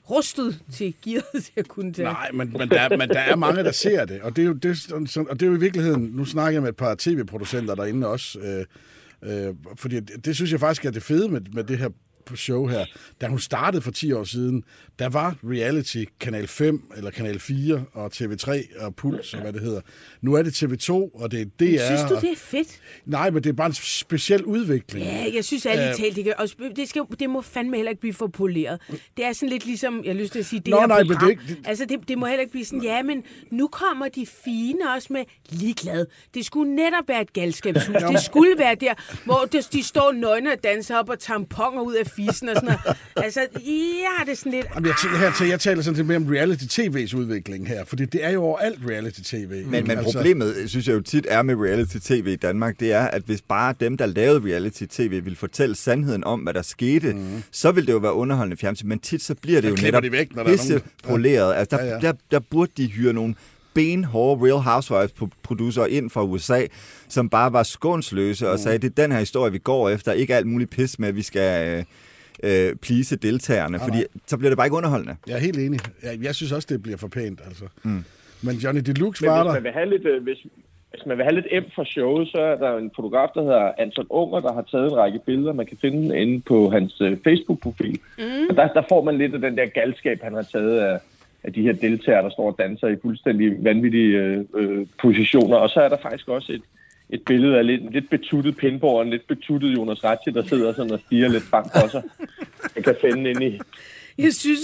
[0.10, 2.06] rustet til gearet til at kunne tage.
[2.06, 4.22] Nej, men, men, der, men der er mange, der ser det.
[4.22, 4.92] Og det er jo, det,
[5.30, 6.02] og det er jo i virkeligheden...
[6.02, 8.40] Nu snakker jeg med et par tv-producenter derinde også.
[8.40, 11.90] Øh, øh, fordi det, det synes jeg faktisk er det fede med, med det her
[12.36, 12.86] show her.
[13.22, 14.64] Da hun startede for 10 år siden,
[15.00, 19.62] der var reality Kanal 5 eller Kanal 4 og TV3 og Puls og hvad det
[19.62, 19.82] hedder.
[20.22, 21.86] Nu er det TV2, og det er DR.
[21.86, 22.80] Synes du, det er fedt?
[23.06, 25.06] Nej, men det er bare en speciel udvikling.
[25.06, 25.96] Ja, jeg synes ærligt Øh.
[25.96, 28.82] talt, det, kan, også, det, skal, det må fandme heller ikke blive for poleret.
[29.18, 30.98] Det er sådan lidt ligesom, jeg har lyst til at sige, det Nå, her nej,
[31.04, 31.20] men program.
[31.20, 33.68] det er ikke- det- Altså, det, det må heller ikke blive sådan, ja, men nu
[33.68, 36.06] kommer de fine også med ligeglad.
[36.34, 37.96] Det skulle netop være et galskabshus.
[38.12, 38.94] Det skulle være der,
[39.26, 42.98] hvor de står nøgne og danser op og tamponer ud af fisen og sådan noget.
[43.16, 44.66] Altså, ja, det er sådan lidt...
[44.76, 48.06] Jamen, jeg, t- her, til, jeg taler sådan lidt mere om reality-tv's udvikling her, fordi
[48.06, 49.66] det er jo overalt reality-tv.
[49.68, 53.22] Men, men problemet, synes jeg jo tit er med reality-tv i Danmark, det er, at
[53.26, 57.44] hvis bare dem, der lavede reality-tv, vil fortælle sandheden om, hvad der skete, mm.
[57.52, 58.88] så vil det jo være underholdende fjernsyn.
[58.88, 61.54] Men tit så bliver det jo netop de væk, når der er pisse nogen- poleret.
[61.56, 62.00] Altså, der, Ja, ja, ja.
[62.08, 62.12] ja.
[62.12, 63.36] Der, der burde de hyre nogle
[63.74, 66.62] benhårde Real Housewives-producer ind fra USA,
[67.10, 70.36] som bare var skånsløse og sagde, det er den her historie, vi går efter, ikke
[70.36, 71.84] alt muligt pis med, at vi skal øh,
[72.44, 75.16] øh, please deltagerne, fordi så bliver det bare ikke underholdende.
[75.28, 75.80] Jeg er helt enig.
[76.04, 77.66] Jeg, jeg synes også, det bliver for pænt, altså.
[77.84, 78.04] Mm.
[78.42, 79.54] Men Johnny Deluxe Men var hvis der.
[79.54, 80.38] man vil have lidt, øh, hvis,
[80.92, 83.72] hvis man vil have lidt em fra showet, så er der en fotograf, der hedder
[83.78, 87.18] Anton Unger, der har taget en række billeder, man kan finde inde på hans øh,
[87.24, 88.00] Facebook-profil.
[88.18, 88.48] Mm.
[88.50, 91.00] Og der, der får man lidt af den der galskab, han har taget af,
[91.44, 95.58] af de her deltagere, der står og danser i fuldstændig vanvittige øh, øh, positioner.
[95.58, 96.62] Og så er der faktisk også et,
[97.10, 100.74] et billede af lidt, lidt betuttet Pindborg og en lidt betuttet Jonas Ratche, der sidder
[100.74, 102.04] sådan og stiger lidt frem for sig.
[102.76, 103.60] Jeg kan finde inde i,
[104.18, 104.62] Jeg synes,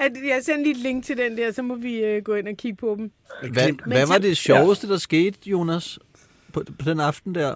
[0.00, 2.48] at jeg sender lige et link til den der, så må vi øh, gå ind
[2.48, 3.10] og kigge på dem.
[3.52, 5.98] Hvad, hvad var det sjoveste, der skete, Jonas,
[6.52, 7.54] på, på den aften der?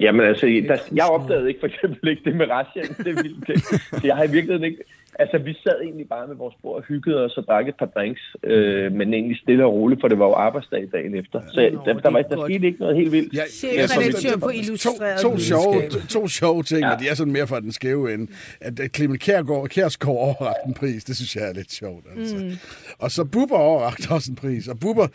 [0.00, 2.80] Jamen altså, der, jeg opdagede ikke for eksempel ikke det med Rasha.
[3.04, 3.22] Det er.
[3.46, 4.84] Det, så jeg har i virkeligheden ikke...
[5.22, 7.86] Altså, vi sad egentlig bare med vores bord og hyggede os og drak et par
[7.86, 11.40] drinks, øh, men egentlig stille og roligt, for det var jo arbejdsdag dagen efter.
[11.52, 13.34] Så Nå, Nå, det der, er der, var, der skete ikke noget helt vildt.
[13.34, 16.02] Ja, Chefredaktør på to, Illustreret to, sjove, Videnskab.
[16.08, 16.86] to, to sjove ting, ja.
[16.86, 16.94] Ja.
[16.94, 18.26] og de er sådan mere fra den skæve ende.
[18.60, 22.06] At at Clement Kjærgaard, Kjærsgaard overrakte en pris, det synes jeg er lidt sjovt.
[22.16, 22.36] Altså.
[22.36, 22.52] Mm.
[22.98, 24.68] Og så Bubber overrakte også en pris.
[24.68, 25.06] Og Bubber,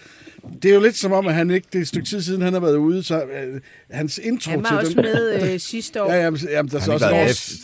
[0.63, 2.41] det er jo lidt som om, at han ikke, det er et stykke tid siden,
[2.41, 3.61] han har været ude, så øh,
[3.91, 5.01] hans intro Han var til også den...
[5.01, 6.11] med øh, sidste år.
[6.11, 7.09] Ja, jamen, jamen, der er så også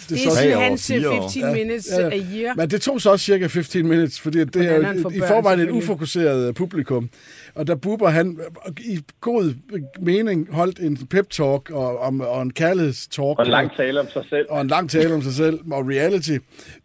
[0.09, 1.29] det er sådan hans fire år.
[1.29, 2.09] 15 minutes Ja, ja.
[2.29, 2.53] A year.
[2.55, 5.59] Men det tog så også cirka 15 minutes, fordi det er jo får i forvejen
[5.59, 7.09] et ufokuseret øh, publikum.
[7.55, 8.39] Og da Bubber, han
[8.79, 9.53] i god
[9.99, 13.39] mening holdt en pep-talk og, om, og en kærlighedstalk.
[13.39, 14.45] Og en lang tale om sig selv.
[14.49, 16.37] og en lang tale om sig selv og reality.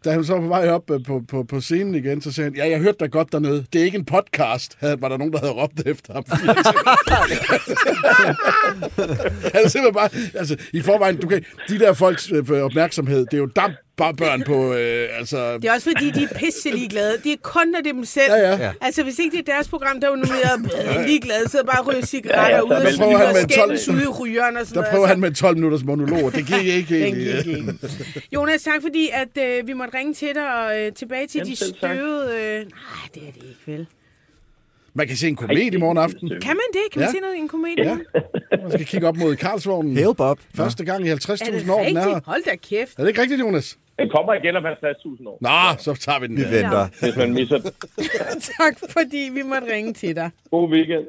[0.05, 2.49] Da han så var på vej op øh, på, på, på scenen igen, så sagde
[2.49, 3.65] han, ja, jeg hørte dig godt dernede.
[3.73, 6.23] Det er ikke en podcast, havde, var der nogen, der havde råbt efter ham.
[9.53, 13.33] han er simpelthen bare, altså, i forvejen, du kan, de der folks øh, opmærksomhed, det
[13.33, 15.57] er jo damp bare børn på, øh, altså...
[15.57, 17.17] Det er også fordi, de er pisse ligeglade.
[17.23, 18.33] De er kun, er dem selv.
[18.33, 18.71] Ja, ja.
[18.81, 22.01] Altså, hvis ikke det er deres program, der er jo mere ligeglade, så bare ryger
[22.05, 24.81] cigaretter Ja, ja, ud og med en skændes 12 ude i rygeren og sådan Der
[24.81, 24.91] noget.
[24.91, 26.29] prøver Altså, han med 12 minutters monologer.
[26.29, 27.43] Det gik ikke egentlig.
[27.43, 27.73] gik ikke.
[28.33, 31.51] Jonas, tak fordi, at øh, vi måtte ringe til dig og øh, tilbage til Jamen,
[31.51, 32.35] de støvede...
[32.39, 32.65] Øh, nej,
[33.13, 33.87] det er det ikke, vel?
[34.97, 36.29] Man kan se en komedie i morgen aften.
[36.29, 36.91] Kan man det?
[36.91, 37.11] Kan man Ja.
[37.11, 37.83] se noget i en komedie?
[37.85, 37.95] Ja.
[38.61, 39.97] Man skal kigge op mod Karlsvognen.
[39.97, 40.39] Hail Bob.
[40.55, 42.19] Første gang i Er det 50.000 år, den er her.
[42.25, 42.97] Hold da kæft.
[42.97, 43.77] Er det ikke rigtigt, Jonas?
[43.99, 46.37] Den kommer igen om 50.000 år, Nå, så tager vi den.
[46.37, 46.49] Vi der.
[46.51, 46.87] venter.
[47.01, 47.71] hvis man misser den.
[48.59, 50.29] Tak, fordi vi måtte ringe til dig.
[50.51, 51.05] God weekend.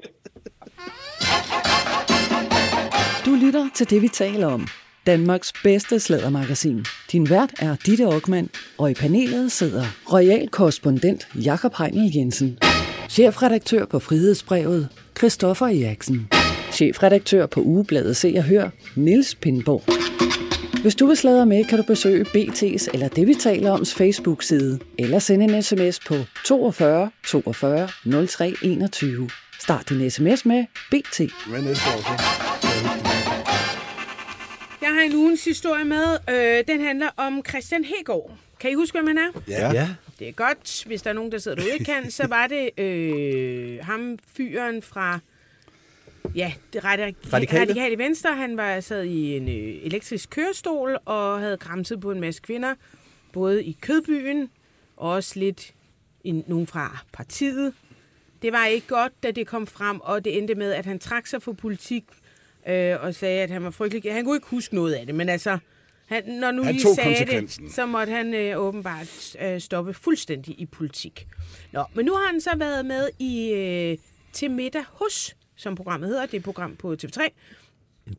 [3.26, 4.66] Du lytter til det, vi taler om.
[5.07, 6.84] Danmarks bedste slædermagasin.
[7.12, 12.59] Din vært er Ditte Aukmann, og i panelet sidder royal korrespondent Jakob Heinel Jensen.
[13.09, 16.28] Chefredaktør på Frihedsbrevet, Christoffer Eriksen.
[16.72, 19.82] Chefredaktør på Ugebladet Se og Hør, Niels Pindborg.
[20.87, 24.78] Hvis du vil sladre med, kan du besøge BT's eller det, vi taler oms Facebook-side,
[24.99, 26.14] eller sende en sms på
[26.45, 27.89] 42 42
[28.26, 29.30] 03 21.
[29.61, 31.20] Start din sms med BT.
[31.47, 32.22] Hvad næste år så?
[34.80, 36.18] Jeg har en ugens historie med.
[36.30, 38.37] Øh, den handler om Christian Hegård.
[38.61, 39.41] Kan I huske, hvem han er?
[39.49, 39.72] Ja.
[39.72, 39.89] Ja.
[40.18, 40.84] Det er godt.
[40.87, 44.82] Hvis der er nogen, der sidder derude, ikke kan, så var det øh, ham, fyren
[44.82, 45.18] fra
[46.35, 47.14] ja, det radikale.
[47.33, 47.62] Radikale.
[47.62, 48.37] radikale venstre.
[48.37, 52.74] Han var sad i en øh, elektrisk kørestol og havde græmset på en masse kvinder,
[53.33, 54.51] både i Kødbyen
[54.97, 55.74] og også lidt
[56.24, 57.74] i, nogen fra partiet.
[58.43, 61.27] Det var ikke godt, da det kom frem, og det endte med, at han trak
[61.27, 62.05] sig fra politik
[62.68, 64.12] øh, og sagde, at han var frygtelig...
[64.12, 65.59] Han kunne ikke huske noget af det, men altså...
[66.07, 70.61] Han, når nu Han lige sagde det, så måtte han øh, åbenbart øh, stoppe fuldstændig
[70.61, 71.27] i politik.
[71.72, 73.99] Nå, men nu har han så været med i øh,
[74.33, 76.27] Til middag hos, som programmet hedder.
[76.27, 77.29] Det er et program på TV3.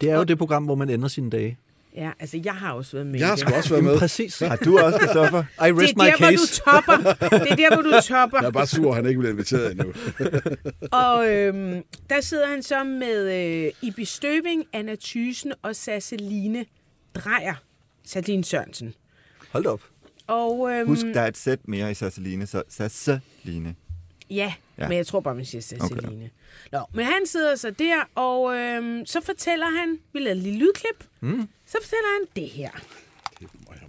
[0.01, 1.57] Det er jo det program, hvor man ender sine dage.
[1.95, 3.39] Ja, altså jeg har også været med Jeg har det.
[3.47, 3.99] sgu også været med.
[3.99, 4.39] præcis.
[4.39, 5.39] Har du også, Christoffer?
[5.43, 6.61] I Det rest er my der, hvor du case.
[6.65, 6.97] topper.
[7.43, 8.37] Det er der, hvor du topper.
[8.41, 9.93] Jeg er bare sur, at han ikke blev inviteret endnu.
[11.05, 13.33] Og øhm, der sidder han så med
[13.65, 16.65] øh, Ibi Støving, Anna Thysen og Sasseline
[17.15, 17.55] Drejer.
[18.05, 18.93] Sasseline Sørensen.
[19.51, 19.81] Hold op.
[20.27, 23.75] Og øhm, Husk, der er et sæt mere i Sasseline, så Sasseline.
[24.29, 24.87] Ja, Ja.
[24.87, 26.07] men jeg tror bare, man siger Sasseline.
[26.07, 26.29] Okay.
[26.71, 30.59] Nå, men han sidder så der, og øhm, så fortæller han, vi lavede et lille
[30.59, 31.47] lydklip, mm.
[31.65, 32.69] så fortæller han det her.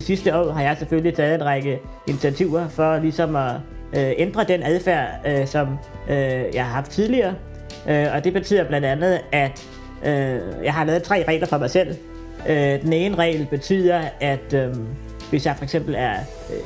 [0.00, 3.54] Sidste år har jeg selvfølgelig taget en række initiativer for ligesom at
[3.96, 5.68] øh, ændre den adfærd, øh, som
[6.10, 6.16] øh,
[6.54, 7.34] jeg har haft tidligere.
[7.88, 9.66] Øh, og det betyder blandt andet, at
[10.04, 11.96] øh, jeg har lavet tre regler for mig selv.
[12.48, 14.74] Øh, den ene regel betyder, at øh,
[15.30, 16.14] hvis jeg for eksempel er
[16.52, 16.56] øh,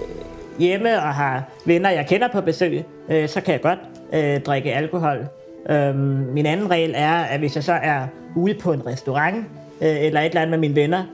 [0.59, 3.79] hjemme og har venner, jeg kender på besøg, øh, så kan jeg godt
[4.13, 5.27] øh, drikke alkohol.
[5.71, 5.97] Øh,
[6.35, 9.37] min anden regel er, at hvis jeg så er ude på en restaurant
[9.81, 11.05] øh, eller et eller andet med mine venner,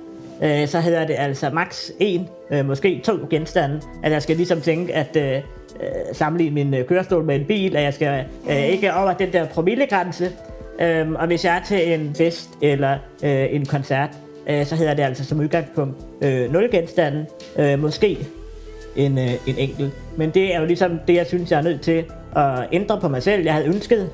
[0.42, 3.80] øh, så hedder det altså maks en, øh, måske to genstande.
[4.02, 5.42] At jeg skal ligesom tænke, at øh, øh,
[6.12, 9.46] sammenligne min øh, kørestol med en bil, at jeg skal øh, ikke over den der
[9.46, 10.30] promillegrænse.
[10.80, 14.10] Øhm, og hvis jeg er til en fest eller øh, en koncert,
[14.48, 17.26] øh, så hedder det altså som udgangspunkt øh, 0 genstande,
[17.58, 18.18] øh, måske
[18.98, 19.92] en, øh, en enkelt.
[20.16, 22.04] Men det er jo ligesom det, jeg synes, jeg er nødt til
[22.36, 23.42] at ændre på mig selv.
[23.44, 24.10] Jeg havde ønsket,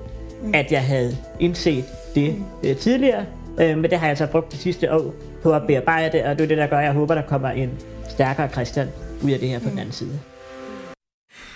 [0.54, 3.26] at jeg havde indset det øh, tidligere,
[3.60, 6.44] øh, men det har jeg så brugt de sidste år på at bearbejde, og det
[6.44, 7.70] er det, der gør, at jeg håber, der kommer en
[8.08, 8.88] stærkere Christian
[9.24, 10.20] ud af det her på den anden side.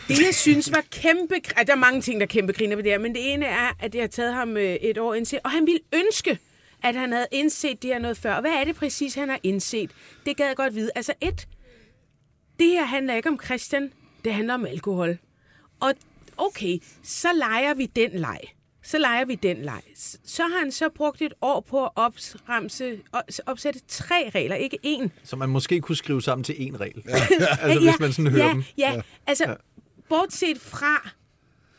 [0.08, 1.34] Det, jeg synes var kæmpe...
[1.48, 3.46] gr- Der er mange ting, der er kæmpe griner ved det her, men det ene
[3.46, 6.38] er, at det har taget ham øh, et år indset, og han ville ønske,
[6.84, 8.32] at han havde indset det her noget før.
[8.34, 9.90] Og hvad er det præcis, han har indset?
[10.26, 10.90] Det gad jeg godt vide.
[10.94, 11.46] Altså et,
[12.59, 13.92] det her handler ikke om Christian,
[14.24, 15.18] det handler om alkohol.
[15.80, 15.92] Og
[16.36, 18.40] okay, så leger vi den leg.
[18.82, 19.82] så leger vi den leg.
[20.24, 24.78] Så har han så brugt et år på at opramse, op- opsætte tre regler, ikke
[24.86, 25.09] én.
[25.24, 27.02] Som man måske kunne skrive sammen til én regel.
[27.62, 28.64] altså, hvis man sådan hører ja, dem.
[28.78, 29.00] Ja, ja.
[29.26, 29.54] altså, ja.
[30.09, 31.09] bortset fra,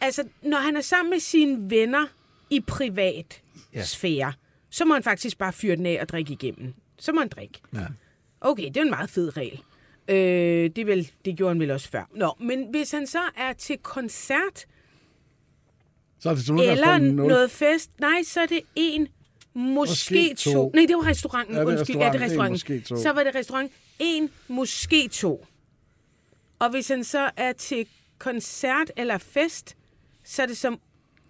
[0.01, 2.05] altså, når han er sammen med sine venner
[2.49, 3.41] i privat
[3.73, 3.79] ja.
[3.79, 3.83] Ja.
[3.85, 4.33] sfære,
[4.69, 6.73] så må han faktisk bare fyre den af og drikke igennem.
[6.99, 7.59] Så må han drikke.
[7.73, 7.85] Ja.
[8.41, 9.61] Okay, det er en meget fed regel.
[10.09, 12.09] Øh, det, vel, det gjorde han vel også før.
[12.15, 14.65] Nå, men hvis han så er til koncert,
[16.19, 17.27] Så er det som eller nul.
[17.27, 19.07] noget fest, nej, så er det en,
[19.53, 20.51] måske, Måske to.
[20.53, 20.71] to.
[20.75, 21.55] Nej, det var restauranten.
[21.55, 22.25] Ja, det er Undskyld, ja, det er restauranten.
[22.25, 22.53] En, restauranten.
[22.53, 23.01] måske to.
[23.01, 23.71] Så var det restaurant.
[23.99, 25.45] En, måske to.
[26.59, 27.85] Og hvis han så er til
[28.17, 29.75] koncert eller fest,
[30.25, 30.79] så er det som,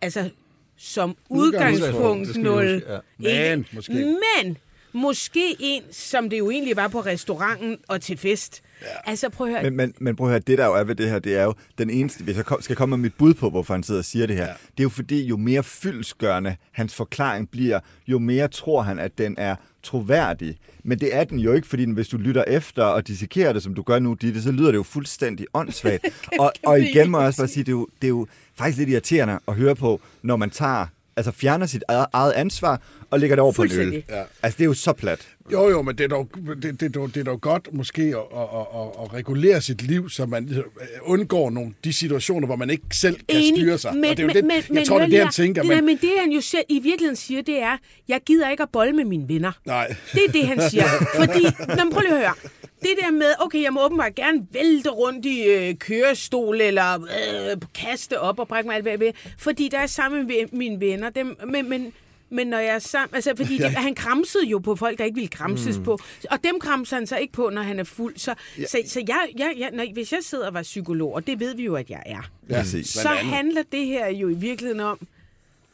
[0.02, 0.30] altså,
[0.78, 2.74] som Udgangspunkt, udgangspunkt det skal vi 0.
[2.74, 3.56] huske, ja.
[3.56, 3.94] Men, måske.
[3.94, 4.58] Men,
[4.94, 8.62] måske en, som det jo egentlig var på restauranten og til fest.
[8.82, 8.88] Ja.
[9.06, 9.64] Altså, prøv at høre.
[9.64, 11.44] Men, men, men prøv at høre, det der jo er ved det her, det er
[11.44, 14.06] jo den eneste, hvis jeg skal komme med mit bud på, hvorfor han sidder og
[14.06, 14.52] siger det her, ja.
[14.52, 19.18] det er jo fordi, jo mere fyldsgørende hans forklaring bliver, jo mere tror han, at
[19.18, 20.58] den er troværdig.
[20.84, 23.76] Men det er den jo ikke, fordi hvis du lytter efter og dissekerer det, som
[23.76, 26.06] du gør nu, Ditte, så lyder det jo fuldstændig åndssvagt.
[26.40, 28.78] og, og igen må jeg også bare sige, det er, jo, det er jo faktisk
[28.78, 30.86] lidt irriterende at høre på, når man tager
[31.20, 32.82] altså fjerner sit eget eget ansvar
[33.12, 34.04] og lægger det over på en øl.
[34.10, 34.24] Ja.
[34.44, 35.28] Altså, det er jo så plat.
[35.52, 36.30] Jo, jo, men det er dog,
[36.62, 40.26] det, det, det er dog godt måske at, at, at, at regulere sit liv, så
[40.26, 40.64] man øh,
[41.02, 43.94] undgår nogle de situationer, hvor man ikke selv kan styre sig.
[43.96, 45.32] Men, og det er jo men, det, men, jeg men, tror, det er det, han
[45.32, 45.62] tænker.
[45.62, 48.50] Det, Men, der, men det, han jo selv i virkeligheden siger, det er, jeg gider
[48.50, 49.52] ikke at bolle med mine venner.
[49.66, 50.86] nej, Det er det, han siger.
[51.20, 52.34] Fordi, nå, men prøv lige at høre.
[52.82, 57.58] Det der med, okay, jeg må åbenbart gerne vælte rundt i øh, kørestol, eller øh,
[57.76, 60.80] kaste op og brække mig alt, hvad jeg vil, fordi der er sammen med mine
[60.80, 61.10] venner.
[61.10, 61.94] Dem, men, men,
[62.30, 63.16] men når jeg er sammen...
[63.16, 65.84] Altså, fordi det, han kramsede jo på folk, der ikke ville kramses mm.
[65.84, 66.00] på.
[66.32, 68.18] Og dem kramser han så ikke på, når han er fuld.
[68.18, 68.66] Så, ja.
[68.66, 71.56] så, så jeg, jeg, jeg, når, hvis jeg sidder og var psykolog, og det ved
[71.56, 75.08] vi jo, at jeg er, ja, så handler det her jo i virkeligheden om,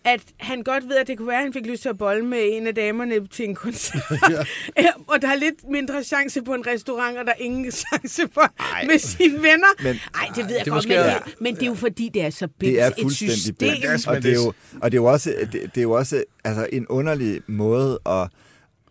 [0.06, 2.26] at han godt ved, at det kunne være, at han fik lyst til at bolle
[2.26, 4.02] med en af damerne til en koncert.
[4.80, 4.88] ja.
[5.14, 8.42] og der er lidt mindre chance på en restaurant, og der er ingen chance for
[8.74, 8.86] Ej.
[8.86, 9.84] med sine venner.
[9.84, 11.76] Men- Nej, det ved jeg Det godt, måske men, er- det, men det er jo
[11.76, 14.14] fordi, det er så Det bims er et fuldstændig system.
[14.16, 16.68] Og det er jo, og det er jo også, det, det er jo også altså,
[16.74, 18.28] en underlig måde at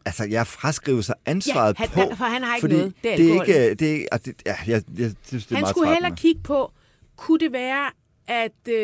[0.07, 2.17] altså, jeg fraskrive sig ansvaret Ja, han- på.
[2.17, 2.93] for han har ikke fordi noget.
[3.03, 5.57] Det er det er ikke, det er, ikke- det, ja, jeg, jeg synes, det er
[5.57, 6.21] Han meget skulle heller trættende.
[6.21, 6.73] kigge på,
[7.17, 7.91] kunne det være,
[8.29, 8.75] at øh,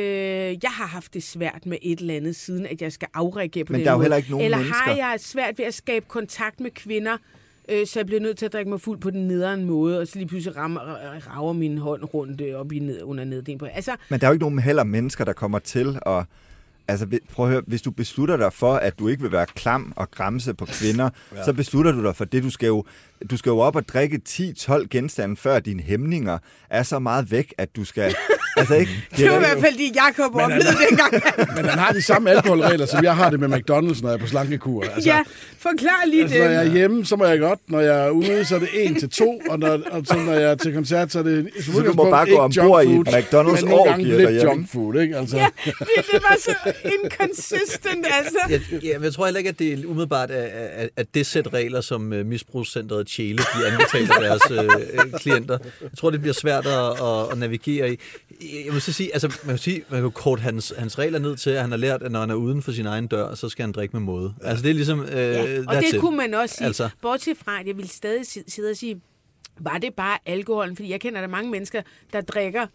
[0.62, 3.72] jeg har haft det svært med et eller andet, siden at jeg skal afreagere på
[3.72, 5.74] Men den der er jo heller ikke nogen Eller har mennesker- jeg svært ved at
[5.74, 7.16] skabe kontakt med kvinder,
[7.68, 10.06] øh, så jeg bliver nødt til at drikke mig fuld på den nederen måde, og
[10.08, 10.80] så lige pludselig rammer,
[11.36, 13.64] rager min hånd rundt øh, op i ned, under neddelen på.
[13.64, 16.24] Altså, Men der er jo ikke nogen heller mennesker, der kommer til at...
[16.90, 19.92] Altså, prøv at høre, hvis du beslutter dig for, at du ikke vil være klam
[19.96, 21.44] og græmse på kvinder, ja.
[21.44, 22.42] så beslutter du dig for det.
[22.42, 22.84] Du skal jo,
[23.30, 26.38] du skal jo op og drikke 10-12 genstande, før dine hæmninger
[26.70, 28.14] er så meget væk, at du skal...
[28.56, 28.92] altså, ikke?
[29.16, 31.12] det var er i hvert fald de, Jacob oplevede dengang.
[31.56, 34.20] Men han har de samme alkoholregler, som jeg har det med McDonald's, når jeg er
[34.20, 34.84] på slankekur.
[34.84, 35.22] Altså, ja,
[35.58, 36.72] forklar lige Altså, når jeg er det.
[36.72, 37.58] hjemme, så må jeg godt.
[37.68, 39.40] Når jeg er ude, så er det 1 til 2.
[39.50, 41.92] Og, når, og så når jeg er til koncert, så er det som Så du
[41.92, 45.16] må bare gå ombord i McDonald's gange orgie lidt junk food, ikke?
[45.16, 46.54] Altså, Ja, det, det var så
[46.84, 48.38] inconsistent, altså.
[48.82, 51.52] Jeg, men jeg tror heller ikke, at det er umiddelbart at, at, at det sæt
[51.52, 55.58] regler, som uh, misbrugscentret Chile de anbefaler deres uh, klienter.
[55.80, 57.98] Jeg tror, det bliver svært at, at, at navigere i.
[58.64, 61.36] Jeg må så sige, altså, man kan sige, man kan kort hans, hans regler ned
[61.36, 63.48] til, at han har lært, at når han er uden for sin egen dør, så
[63.48, 64.34] skal han drikke med måde.
[64.44, 65.00] Altså, det er ligesom...
[65.00, 66.66] Uh, Ja, og det kunne man også sige.
[66.66, 66.88] Altså.
[67.02, 69.00] Bortset fra, at jeg ville stadig si- sidde og sige,
[69.60, 70.76] var det bare alkoholen?
[70.76, 72.66] Fordi jeg kender der mange mennesker, der drikker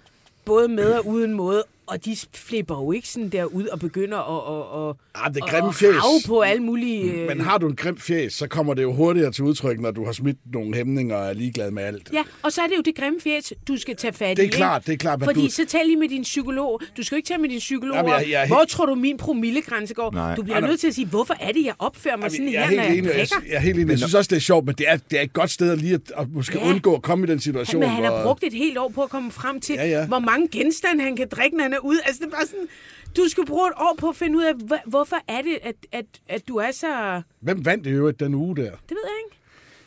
[0.45, 4.17] både med og uden måde, og de flipper jo ikke sådan der ud og begynder
[4.17, 7.11] at, at, at, Ah, det er at- at på alle mulige...
[7.11, 9.91] øh, Men har du en grim fjes, så kommer det jo hurtigere til udtryk, når
[9.91, 12.09] du har smidt nogle hæmninger og er ligeglad med alt.
[12.13, 14.41] Ja, og så er det jo det grimme fjes, du skal tage fat i.
[14.41, 16.81] Det er klart, det er klart, men Fordi du- så tal lige med din psykolog.
[16.97, 17.95] Du skal jo ikke tage med din psykolog.
[17.97, 20.11] Jamen, jeg- jeg er Hvor helt- tror du, min promillegrænse går?
[20.11, 20.35] Nej.
[20.35, 20.69] Du bliver nej.
[20.69, 22.83] nødt til at sige, hvorfor er det, jeg opfører mig sådan jeg er her, når
[22.83, 23.09] jeg enig.
[23.09, 23.89] Jeg, jeg er helt enig.
[23.89, 25.77] Jeg synes også, det er sjovt, men det er, det er et godt sted at
[25.77, 26.69] lige at, at måske Ja.
[26.69, 28.23] undgå at komme i den situation, Men han har hvor...
[28.23, 30.07] brugt et helt år på at komme frem til, Ja, ja.
[30.07, 31.99] hvor mange genstande han kan drikke, når han er ude.
[32.05, 32.67] Altså, det er bare sådan,
[33.17, 35.75] du skal bruge et år på at finde ud af, hvor- hvorfor er det, at,
[35.91, 37.21] at, at du er så...
[37.39, 38.63] Hvem vandt i øvrigt den uge der?
[38.63, 39.37] Det ved jeg ikke.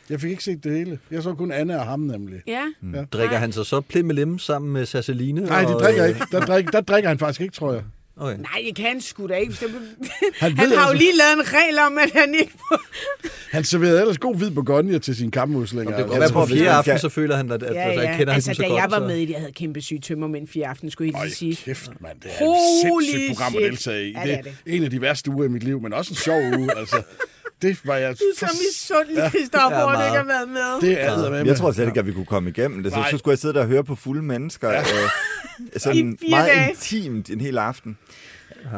[0.09, 0.99] Jeg fik ikke set det hele.
[1.11, 2.41] Jeg så kun Anne og ham nemlig.
[2.47, 2.63] Ja.
[3.11, 5.41] Drikker han sig så plimmelim sammen med Sasseline?
[5.41, 6.19] Nej, de og- drikker ikke.
[6.31, 7.83] Der, drik, der drikker han faktisk ikke, tror jeg.
[8.21, 8.37] Okay.
[8.39, 9.55] Nej, det kan han sgu da ikke.
[10.39, 12.77] Han, Han har jo lige lavet en regel om, at han ikke må...
[13.51, 15.97] Han serverede ellers god hvid bourgogne til sine kammuslinger.
[15.97, 18.01] Det Jeg være tror, på fjerde aften, kan- så føler han, at, at Ja, altså,
[18.01, 18.17] jeg ja.
[18.17, 18.81] kender Altså, ham så da godt.
[18.81, 20.91] jeg var så- med i det, jeg havde kæmpe syge tømmer med en fire aften,
[20.91, 21.55] skulle jeg lige sige.
[21.55, 22.19] kæft, mand.
[22.21, 22.55] Det er et
[22.89, 24.13] Holy sindssygt program at deltage i.
[24.13, 24.53] Ja, det, er det.
[24.65, 26.69] en af de værste uger i mit liv, men også en sjov uge.
[26.79, 27.01] Altså,
[27.61, 28.09] det var jeg...
[28.19, 30.89] Du er så misundelig, Christoffer, Ja, at du ikke har været med.
[30.89, 31.43] Det er ja.
[31.45, 32.93] Jeg tror slet ikke, at vi kunne komme igennem det.
[32.93, 34.69] Så, så skulle jeg sidde der og høre på fulde mennesker.
[34.71, 34.79] Ja.
[34.79, 34.85] Øh,
[35.77, 36.69] sådan I fire meget dage.
[36.69, 37.97] intimt en hel aften.
[38.73, 38.77] Ja,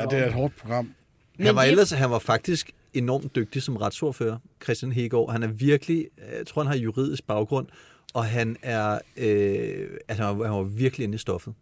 [0.00, 0.94] Ja, det er et hårdt program.
[1.40, 5.32] Han var, det- ellers, han var faktisk enormt dygtig som retsordfører, Christian Hegård.
[5.32, 6.06] Han er virkelig,
[6.38, 7.66] jeg tror, han har juridisk baggrund,
[8.14, 11.54] og han er, øh, altså, han var, han var virkelig inde i stoffet.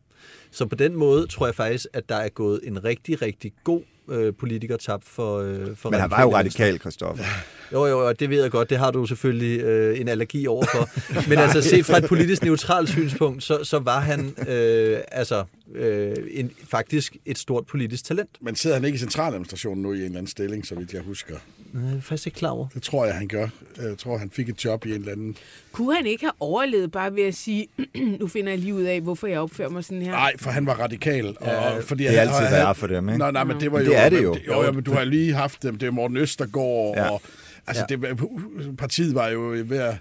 [0.51, 3.83] Så på den måde tror jeg faktisk, at der er gået en rigtig, rigtig god
[4.09, 7.25] øh, politiker tabt for, øh, for Men han var jo radikal, Christoffer.
[7.73, 8.71] Jo, jo, jo, det ved jeg godt.
[8.71, 10.89] Det har du selvfølgelig øh, en allergi overfor.
[11.29, 15.45] Men altså, set fra et politisk neutralt synspunkt, så, så var han øh, altså
[15.75, 18.31] øh, en, faktisk et stort politisk talent.
[18.41, 21.03] Men sidder han ikke i centraladministrationen nu i en eller anden stilling, så vidt jeg
[21.03, 21.35] husker?
[21.75, 22.67] Øh, Jeg er faktisk ikke klar over.
[22.75, 23.49] Det tror jeg, han gør.
[23.83, 25.37] Jeg tror, han fik et job i en eller anden...
[25.73, 27.67] Kunne han ikke have overlevet bare ved at sige,
[28.21, 30.11] nu finder jeg lige ud af, hvorfor jeg opfører mig sådan her?
[30.11, 31.27] Nej, for han var radikal.
[31.41, 33.19] Og, Ja, fordi det er han- altid værre for dem, ikke?
[33.19, 33.93] Nej, nej, men det var Men jo...
[33.93, 34.33] det er det jo.
[34.35, 35.79] Men, jo, jo, men du har lige haft dem.
[35.79, 37.11] Det er Morten Østergaard, Ja.
[37.11, 37.23] og...
[37.67, 37.97] Altså, Ja.
[37.97, 39.95] det, partiet var jo ved at,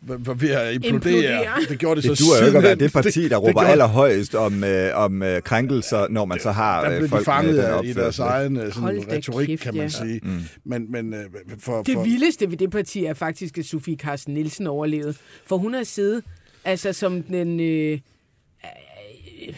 [0.00, 0.94] ved at implodere.
[0.94, 1.44] Implodere.
[1.68, 3.52] Det gjorde det, Det så duer jo ikke at være det parti, der det råber
[3.52, 7.10] gjorde- allerhøjst om, øh, om øh, krænkelser, når man så har Der øh, blev de
[7.10, 9.88] folk fanget med den i deres egen øh, sådan, retorik, kæft, kan man ja.
[9.88, 10.20] sige.
[10.22, 10.40] Mm.
[10.64, 11.20] Men, men øh,
[11.58, 15.14] for, Det for, vildeste ved det parti er faktisk, at Sofie Carsten Nielsen overlevede.
[15.46, 16.24] For hun har siddet
[16.64, 17.60] altså som den...
[17.60, 19.54] Øh, øh,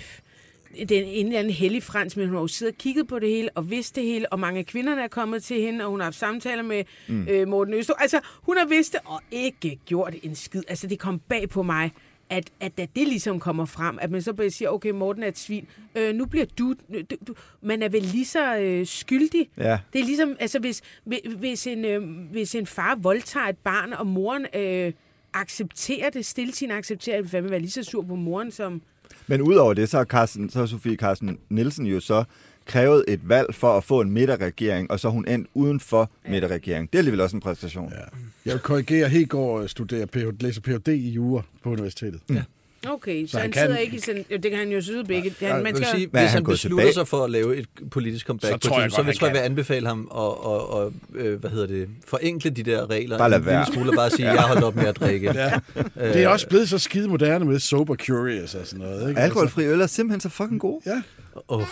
[0.89, 3.29] den en eller anden hellig frans, men hun har jo siddet og kigget på det
[3.29, 6.01] hele, og vidst det hele, og mange af kvinderne er kommet til hende, og hun
[6.01, 7.27] har haft samtaler med mm.
[7.29, 7.95] øh, Morten Øster.
[7.95, 10.63] Altså, hun har vidst det, og ikke gjort en skid.
[10.69, 11.91] Altså, det kom bag på mig,
[12.31, 15.29] at, at da det ligesom kommer frem, at man så bare siger, okay, Morten er
[15.29, 16.75] et svin, øh, nu bliver du,
[17.11, 17.35] du, du...
[17.63, 19.49] Man er vel lige så øh, skyldig.
[19.57, 19.79] Ja.
[19.93, 24.07] Det er ligesom, altså hvis, hvis- en, øh, hvis en far voldtager et barn, og
[24.07, 24.93] moren øh,
[25.35, 28.83] accepterer det, stiltiende accepterer det, vil være lige så sur på moren, som...
[29.31, 32.25] Men udover det, så har, Carsten, så har Sofie Carsten Nielsen jo så
[32.67, 36.93] krævet et valg for at få en midterregering, og så hun endt uden for midterregering.
[36.93, 37.93] Det er alligevel også en præstation.
[37.93, 38.01] Ja.
[38.45, 42.21] Jeg vil korrigere, Hegård studerer PhD, læser Phd i jura på universitetet.
[42.31, 42.43] Ja.
[42.89, 44.25] Okay, så, Så han han kan- sidder ikke i sådan...
[44.31, 45.35] Jo, det kan han jo sidde begge.
[45.41, 46.95] Ja, Han, man skal, sige, hvis han han beslutter tilbage?
[46.95, 49.13] sig for at lave et politisk comeback Så på tror jeg tiden, så godt, vil
[49.13, 49.43] han tror jeg, kan.
[49.43, 50.87] vil anbefale ham at, at,
[51.21, 53.19] at, øh, hvad hedder det, forenkle de der regler.
[53.19, 53.67] Bare lad en lille være.
[53.67, 55.33] smule og bare sige, jeg har holdt op med at drikke.
[55.35, 55.51] Ja.
[55.97, 59.09] Det er også blevet så skide moderne med sober curious og sådan noget.
[59.09, 59.21] Ikke?
[59.21, 60.81] Alkoholfri øl er simpelthen så fucking god.
[60.87, 61.43] Altså, ja.
[61.49, 61.65] Åh, oh.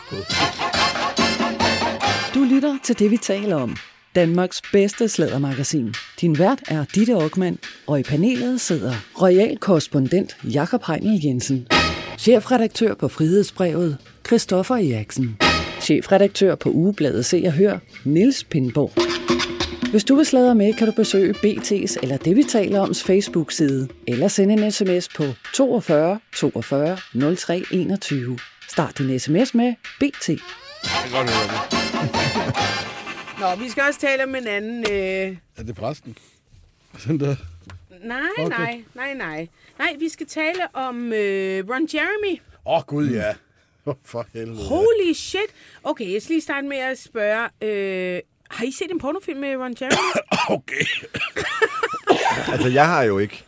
[2.35, 3.77] Du lytter til det, vi taler om.
[4.19, 5.95] Danmarks bedste slædermagasin.
[6.21, 11.67] Din vært er Ditte Aukmann, og i panelet sidder royal korrespondent Jakob Heinel Jensen.
[12.19, 13.97] Chefredaktør på Frihedsbrevet,
[14.27, 15.37] Christoffer Eriksen.
[15.81, 18.93] Chefredaktør på Ugebladet Se og Hør, Niels Pindborg.
[19.91, 23.89] Hvis du vil sladre med, kan du besøge BT's eller det, vi taler oms Facebook-side,
[24.07, 26.97] eller sende en sms på 42 42
[27.37, 28.39] 03 21.
[28.69, 30.29] Start din sms med BT.
[30.29, 30.39] Jeg
[30.85, 31.78] kan godt høre det.
[33.41, 34.81] Nå, vi skal også tale om en anden...
[34.93, 35.37] Øh...
[35.57, 36.17] Er det præsten?
[36.99, 37.37] Sådan der.
[38.03, 38.49] Nej, Okay.
[38.59, 39.49] nej, nej, nej.
[39.79, 42.41] Nej, vi skal tale om øh, Ron Jeremy.
[42.67, 43.35] Åh, oh, gud ja.
[44.05, 44.69] For helvede.
[44.69, 45.41] Holy shit.
[45.85, 47.49] Okay, jeg skal lige starte med at spørge...
[47.63, 48.21] Øh,
[48.51, 49.97] har I set en pornofilm med Ron Jeremy?
[50.59, 50.85] Okay.
[52.53, 53.45] Altså, jeg har jo ikke.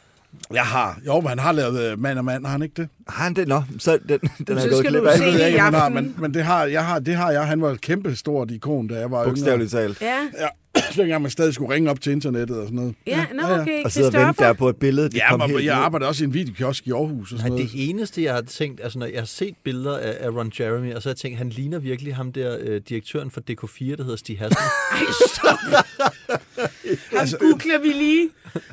[0.54, 0.98] Jeg har.
[1.06, 2.88] Jo, men han har lavet uh, mand og mand, har han ikke det?
[3.08, 3.48] Har han det?
[3.48, 5.18] Nå, så den, den er så gået skal glip du af.
[5.18, 5.94] se Det ved jeg ikke, har, aften.
[5.94, 7.46] men, men det, har, jeg har, det har jeg.
[7.46, 9.30] Han var et kæmpe stort ikon, da jeg var yngre.
[9.30, 10.00] Bogstaveligt talt.
[10.00, 10.48] Ja, Ja,
[11.02, 12.94] dengang man stadig skulle ringe op til internettet og sådan noget.
[13.06, 13.84] ja, nå, okay.
[13.84, 15.08] Og sidde og vente der på et billede.
[15.08, 17.52] Det Ja, kom men helt jeg arbejder også i en videokiosk i Aarhus og sådan
[17.52, 17.72] Nej, noget.
[17.72, 20.94] det eneste, jeg har tænkt, altså når jeg har set billeder af, af Ron Jeremy,
[20.94, 24.02] og så har jeg tænkt, han ligner virkelig ham der, øh, direktøren for DK4, der
[24.02, 24.56] hedder Stig Hassen.
[24.92, 25.58] Ej, stop.
[27.18, 28.28] Ham googler vi lige.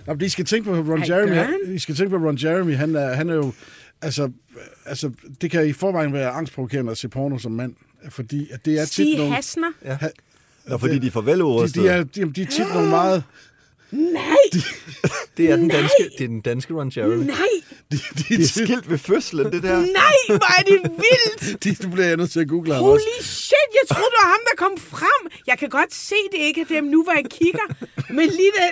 [0.07, 1.33] Nå, men I skal tænke på Ron Ej, Jeremy.
[1.33, 1.59] han?
[1.67, 2.75] I skal tænke på Ron Jeremy.
[2.75, 3.53] Han er, han er jo...
[4.01, 4.31] Altså,
[4.85, 5.11] altså,
[5.41, 7.73] det kan i forvejen være angstprovokerende at se porno som mand.
[8.09, 9.35] Fordi at det er tit Stig nogle...
[9.35, 9.67] Hasner.
[10.69, 11.85] Nå, fordi de er for De, veludrustede.
[11.85, 13.23] de, er, de, de er tit nogle meget...
[13.91, 14.23] Nej,
[15.37, 17.15] Det er den danske, det er den danske Ron Jeremy.
[17.25, 17.35] nej,
[17.91, 19.77] De, de, De er de, skilt ved fødslen, det der.
[19.79, 21.41] nej, hvor er det vildt.
[21.63, 23.05] de, de bliver jeg nødt til at google ham også.
[23.05, 25.31] Holy shit, jeg troede, det var ham, der kom frem.
[25.47, 27.65] Jeg kan godt se, det ikke er dem nu, hvor jeg kigger.
[28.13, 28.69] Men lige det...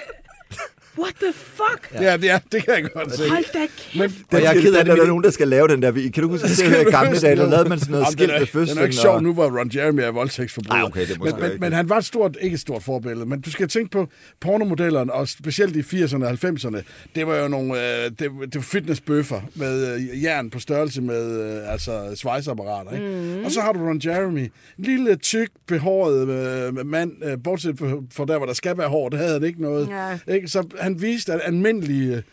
[1.00, 2.02] What the fuck?
[2.02, 3.30] Ja, det, er, det kan jeg godt se.
[3.30, 3.96] Hold da kæft.
[3.96, 5.92] Men, Og jeg er ked af, der er nogen, der skal lave den der.
[5.92, 8.34] Kan du huske, at i gamle dage, der lavede man sådan noget skilt den er,
[8.40, 8.78] ved Den fødslen?
[8.78, 10.76] er ikke sjov nu, hvor Ron Jeremy er voldtægtsforbryder.
[10.76, 13.42] Ej, okay, det men, men, men han var et stort, ikke et stort forbillede, men
[13.42, 14.08] du skal tænke på
[14.42, 16.82] pornomodellerne, og specielt i 80'erne og 90'erne,
[17.16, 21.42] det var jo nogle øh, det, det var fitnessbøffer med øh, jern på størrelse med
[21.42, 22.92] øh, altså svejseapparater.
[22.92, 23.36] Ikke?
[23.38, 23.46] Mm.
[23.46, 24.40] Og så har du Ron Jeremy,
[24.80, 27.80] en lille, tyk, behåret øh, mand, øh, bortset
[28.14, 29.90] fra der, hvor der skal være hår, det havde han ikke noget.
[30.28, 30.34] Ja.
[30.34, 30.48] Ikke?
[30.48, 32.24] Så han viste, at almindelige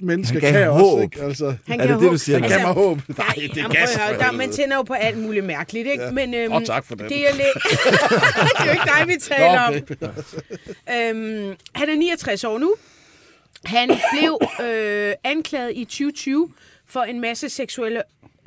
[0.00, 0.82] mennesker gav kan håb.
[0.82, 1.02] også.
[1.02, 1.22] Ikke?
[1.22, 2.38] Altså, Han Er det det, du siger?
[2.38, 2.98] han gav mig håb.
[3.08, 6.04] Nej, det jamen, er gas høre, der, man tænder jo på alt muligt mærkeligt, ikke?
[6.04, 6.10] Ja.
[6.10, 7.08] Men, øhm, Åh, tak for den.
[7.08, 7.44] Det er, det
[8.58, 9.74] er jo ikke dig, vi taler om.
[10.94, 12.74] Øhm, han er 69 år nu.
[13.64, 16.48] Han blev øh, anklaget i 2020
[16.86, 18.02] for en masse seksuelle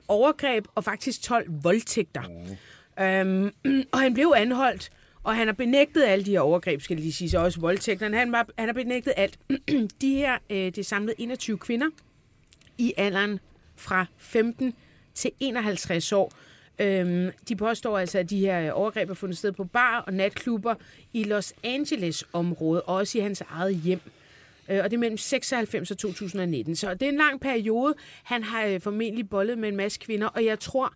[0.08, 2.22] overgreb og faktisk 12 voldtægter.
[3.00, 3.52] Øhm,
[3.94, 4.90] og han blev anholdt,
[5.24, 8.18] og han har benægtet alle de her overgreb, skal lige sige, så også voldtægterne.
[8.18, 9.40] Han, var, han har benægtet alt.
[10.02, 11.88] de her, øh, det samlede 21 kvinder
[12.78, 13.40] i alderen
[13.76, 14.74] fra 15
[15.14, 16.34] til 51 år.
[16.80, 20.76] Øhm, de påstår altså, at de her overgreb er fundet sted på bar og natklubber
[21.14, 24.02] i Los Angeles-området, og også i hans eget hjem.
[24.70, 26.76] Øh, og det er mellem 96 og 2019.
[26.76, 27.94] Så det er en lang periode.
[28.24, 30.92] Han har øh, formentlig bollet med en masse kvinder, og jeg tror, øh,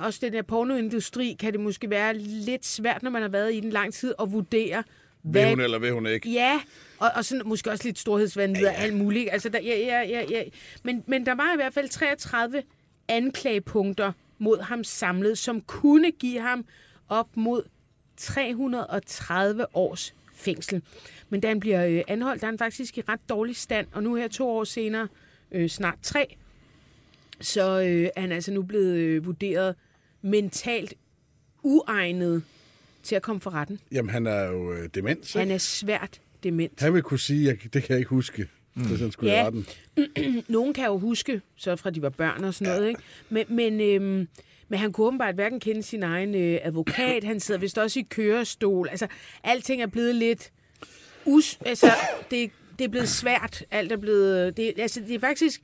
[0.00, 3.60] også den der pornoindustri, kan det måske være lidt svært, når man har været i
[3.60, 4.82] den lang tid, at vurdere,
[5.22, 6.30] Vil hun eller vil hun ikke?
[6.30, 6.60] Ja,
[6.98, 9.28] og, og sådan, måske også lidt storhedsvanvid og alt muligt.
[9.32, 10.42] Altså, der, ja, ja, ja, ja.
[10.82, 12.62] Men, men der var i hvert fald 33
[13.08, 16.64] anklagepunkter mod ham samlet, som kunne give ham
[17.08, 17.62] op mod
[18.16, 20.82] 330 års fængsel.
[21.28, 24.02] Men da han bliver øh, anholdt, der er han faktisk i ret dårlig stand, og
[24.02, 25.08] nu her to år senere,
[25.52, 26.36] øh, snart tre,
[27.42, 29.74] så øh, er han altså nu blevet øh, vurderet
[30.22, 30.94] mentalt
[31.62, 32.42] uegnet
[33.02, 33.80] til at komme for retten.
[33.92, 35.38] Jamen, han er jo øh, demens, ikke?
[35.38, 36.80] Han er svært dement.
[36.80, 38.82] Han vil kunne sige, jeg, det kan jeg ikke huske, mm.
[38.86, 39.38] hvis han skulle Ja.
[39.38, 39.46] ja.
[39.46, 39.66] retten.
[40.48, 43.00] Nogen kan jo huske, så fra de var børn og sådan noget, ikke?
[43.28, 44.28] Men, men, øhm,
[44.68, 48.06] men han kunne åbenbart hverken kende sin egen øh, advokat, han sidder vist også i
[48.10, 48.88] kørestol.
[48.88, 49.06] Altså,
[49.44, 50.52] alting er blevet lidt...
[51.26, 51.90] Us, altså,
[52.30, 53.64] det, det er blevet svært.
[53.70, 54.56] Alt er blevet...
[54.56, 55.62] Det, altså, det er faktisk...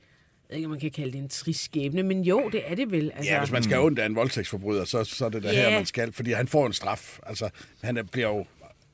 [0.49, 2.75] Jeg ved ikke, om man kan kalde det en trist skæbne, men jo, det er
[2.75, 3.11] det vel.
[3.15, 5.53] Altså, Ja, hvis man skal have ondt af en voldtægtsforbryder, så, så er det der
[5.53, 5.69] Ja.
[5.69, 6.11] her, man skal.
[6.13, 7.19] Fordi han får en straf.
[7.25, 7.49] Altså,
[7.83, 8.45] han er- bliver jo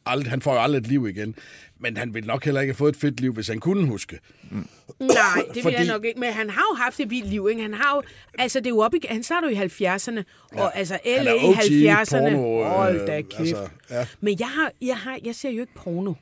[0.06, 1.36] aldrig, han får jo aldrig et liv igen.
[1.80, 4.20] Men han ville nok heller ikke have fået et fedt liv, hvis han kunne huske.
[4.52, 4.58] Nej,
[5.00, 6.20] det vil jeg Fordi- nok ikke.
[6.20, 7.62] Men han har jo haft et vildt liv, ikke?
[7.62, 8.02] Han har jo,
[8.40, 11.32] altså det er jo op i, han starter jo i 70'erne, og altså Han LA
[11.34, 12.20] i OG 70'erne.
[12.20, 13.40] porno, øh, Hold da kæft.
[13.40, 14.06] altså, ja.
[14.22, 16.14] Men jeg, har, jeg, har, jeg ser jo ikke porno.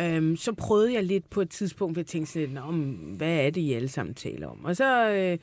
[0.00, 2.72] Øhm, så prøvede jeg lidt på et tidspunkt, hvor jeg tænkte sådan lidt, "Nå,
[3.16, 4.64] hvad er det, I alle sammen taler om?
[4.64, 5.38] Og så, øh,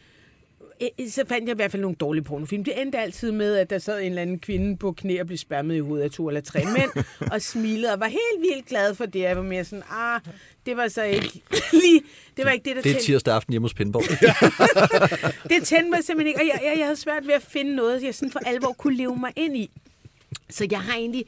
[1.10, 2.64] så fandt jeg i hvert fald nogle dårlige pornofilm.
[2.64, 5.38] Det endte altid med, at der sad en eller anden kvinde på knæ og blev
[5.38, 8.96] spammet i hovedet af to eller tre mænd, og smilede og var helt vildt glad
[8.96, 9.20] for det.
[9.20, 10.22] Jeg var mere sådan, ah,
[10.66, 11.42] det var så ikke
[11.84, 12.02] lige,
[12.38, 14.04] det var ikke det, der Det er tændte- tirsdag aften hjemme hos Pindborg.
[15.50, 18.04] det tændte mig simpelthen ikke, og jeg, jeg, jeg havde svært ved at finde noget,
[18.04, 19.70] jeg sådan for alvor kunne leve mig ind i.
[20.50, 21.26] Så jeg har egentlig,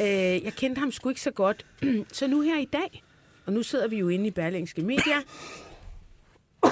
[0.00, 1.66] øh, jeg kendte ham sgu ikke så godt.
[2.12, 3.02] Så nu her i dag,
[3.46, 5.16] og nu sidder vi jo inde i Berlingske Media,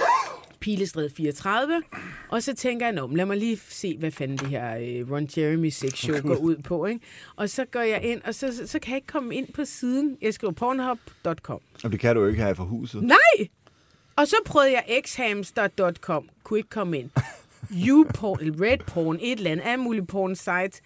[0.61, 1.83] Pilestred 34,
[2.29, 5.29] og så tænker jeg, Nå, lad mig lige se, hvad fanden det her øh, Ron
[5.37, 6.87] Jeremy sex show går ud på.
[6.87, 7.01] Ikke?
[7.37, 9.65] Og så går jeg ind, og så, så, så kan jeg ikke komme ind på
[9.65, 10.17] siden.
[10.23, 11.61] Jeg skriver pornhub.com.
[11.85, 13.03] Og det kan du jo ikke have for huset.
[13.03, 13.49] Nej!
[14.17, 16.29] Og så prøvede jeg xhamster.com.
[16.45, 17.11] Kunne ikke komme ind.
[17.87, 20.81] YouPorn, Redporn, et eller andet, alle mulige porn sites.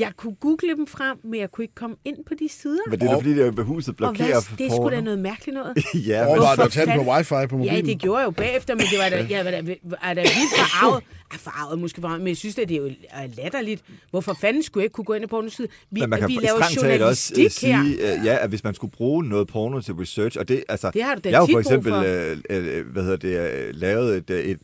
[0.00, 2.80] Jeg kunne google dem frem, men jeg kunne ikke komme ind på de sider.
[2.90, 5.00] Men det er da fordi, det er huset Og blokerer hvad, det er sgu da
[5.00, 5.74] noget mærkeligt noget.
[6.08, 7.76] ja, men, Overvej du Hvorfor at tage den på wifi på mobilen?
[7.86, 9.56] Ja, det gjorde jeg jo bagefter, men det var da, jeg var da,
[10.02, 11.02] er da vildt forarvet.
[11.32, 13.82] Ja, forarvet måske, forarvet, men jeg synes, at det er jo er latterligt.
[14.10, 15.68] Hvorfor fanden skulle jeg ikke kunne gå ind på pornoside?
[15.90, 17.84] Vi, men man kan vi laver strengt taget også uh, journalistik her.
[17.84, 20.90] sige, uh, ja, at hvis man skulle bruge noget porno til research, og det, altså,
[20.94, 21.98] Det har du da jeg har for eksempel, for.
[21.98, 24.58] uh, uh, hvad hedder det, uh, lavet et, uh, et,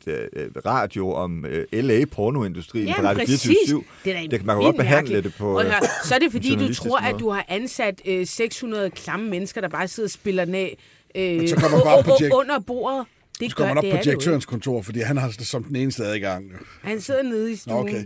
[0.56, 3.42] uh, radio om uh, LA pornoindustrien på Ja, Radio præcis.
[3.42, 5.25] 24 Det det, man kan godt behandle.
[5.26, 7.20] Det på uh, hør, så er det fordi, du tror, at måde.
[7.20, 10.76] du har ansat øh, 600 klamme mennesker, der bare sidder og spiller den af
[11.14, 13.06] øh, så kommer man bare på under bordet.
[13.40, 15.76] Det Så kommer man op det på direktørens kontor, fordi han har det som den
[15.76, 16.44] eneste adgang.
[16.44, 16.56] ikke.
[16.82, 17.76] Han sidder nede i stuen.
[17.78, 18.04] okay.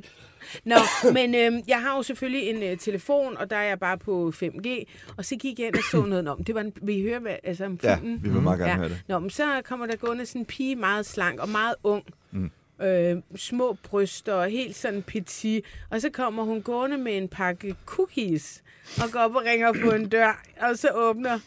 [0.64, 0.74] Nå,
[1.12, 4.32] men øh, jeg har jo selvfølgelig en øh, telefon, og der er jeg bare på
[4.36, 4.68] 5G.
[5.16, 6.44] Og så gik jeg ind og så noget om.
[6.44, 8.20] Det var en, vil I høre hvad, altså, om Ja, filmen?
[8.22, 8.76] vi vil meget gerne ja.
[8.76, 9.02] høre det.
[9.08, 12.04] Nå, men så kommer der gående sådan en pige, meget slank og meget ung.
[12.32, 12.50] Mm.
[12.82, 15.64] Øh, små bryster og helt sådan petit.
[15.90, 18.62] Og så kommer hun gående med en pakke cookies
[19.02, 20.42] og går op og ringer på en dør.
[20.60, 21.38] Og så åbner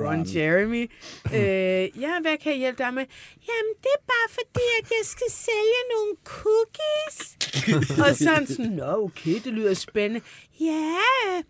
[0.00, 0.90] Ron Jeremy.
[1.34, 3.04] Øh, ja, hvad kan jeg hjælpe dig med?
[3.48, 7.36] Jamen, det er bare fordi, at jeg skal sælge nogle cookies.
[8.10, 10.20] og så han sådan, nå okay, det lyder spændende.
[10.60, 11.42] Ja,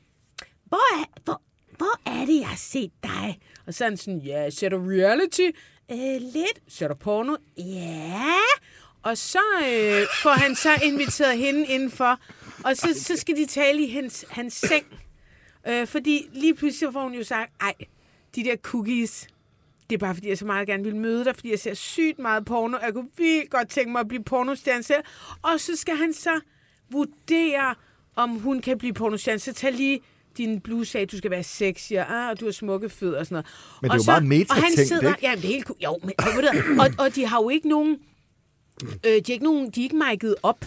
[0.64, 1.42] hvor er, hvor,
[1.76, 3.38] hvor er det, jeg har set dig?
[3.66, 5.50] Og så han sådan, ja, ser du reality?
[5.90, 6.60] Øh, lidt.
[6.68, 7.36] Ser du porno?
[7.58, 8.32] Ja.
[9.06, 12.18] Og så øh, får han så inviteret hende indenfor,
[12.64, 14.86] og så, så skal de tale i hans, hans seng.
[15.68, 17.74] Øh, fordi lige pludselig får hun jo sagt, ej,
[18.36, 19.26] de der cookies,
[19.90, 22.18] det er bare fordi, jeg så meget gerne vil møde dig, fordi jeg ser sygt
[22.18, 22.78] meget porno.
[22.82, 25.02] Jeg kunne vildt godt tænke mig at blive pornostjerne selv.
[25.42, 26.40] Og så skal han så
[26.90, 27.74] vurdere,
[28.16, 29.38] om hun kan blive pornostjerne.
[29.38, 30.00] Så tag lige
[30.36, 33.26] din bluse af, du skal være sexy, og, ah, og du har smukke fødder og
[33.26, 33.46] sådan noget.
[33.82, 35.26] Men det er og jo meget metatænkt, Og han sidder, ikke?
[35.26, 35.78] ja, det er helt cool.
[35.84, 37.98] Jo, men, og, og, og de har jo ikke nogen,
[38.84, 40.64] øh, de er ikke nogen, de er ikke mic'et op.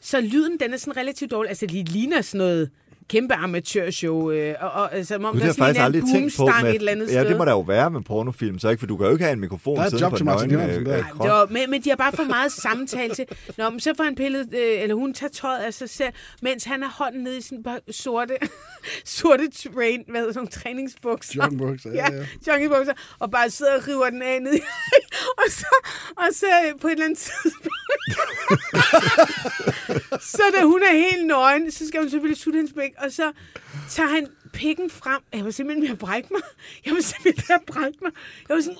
[0.00, 1.48] Så lyden, den er sådan relativt dårlig.
[1.48, 2.70] Altså, det ligner sådan noget
[3.08, 4.30] kæmpe amatørshow.
[4.30, 6.36] Øh, og, og, altså, som om der det er jeg sådan faktisk en aldrig tænkt
[6.36, 6.42] på.
[6.42, 7.28] boomstang Med, et eller andet ja, sted.
[7.28, 8.80] det må der jo være med pornofilm, så ikke?
[8.80, 10.26] For du kan jo ikke have en mikrofon Der er et siddende job på til
[10.26, 10.98] Martin Jørgensen der.
[10.98, 13.24] øh, Nej, var, men, men de har bare for meget samtale til.
[13.56, 16.64] Nå, men så får han pillet, øh, eller hun tager tøjet af sig selv, mens
[16.64, 18.34] han har hånden nede i sin par sorte,
[19.18, 21.34] sorte train, hvad hedder sådan træningsbukser.
[21.42, 22.52] Joggingbukser, ja, ja.
[22.52, 24.52] joggingbukser, og bare sidder og river den af ned
[25.42, 25.66] og så,
[26.16, 26.46] og så
[26.80, 27.68] på et eller andet tidspunkt,
[30.32, 33.32] så da hun er helt nøgen, så skal hun selvfølgelig sutte hendes pik, og så
[33.90, 35.22] tager han pikken frem.
[35.32, 36.40] Jeg var simpelthen ved at brække mig.
[36.84, 38.12] Jeg var simpelthen ved at brække mig.
[38.48, 38.78] Jeg var sådan...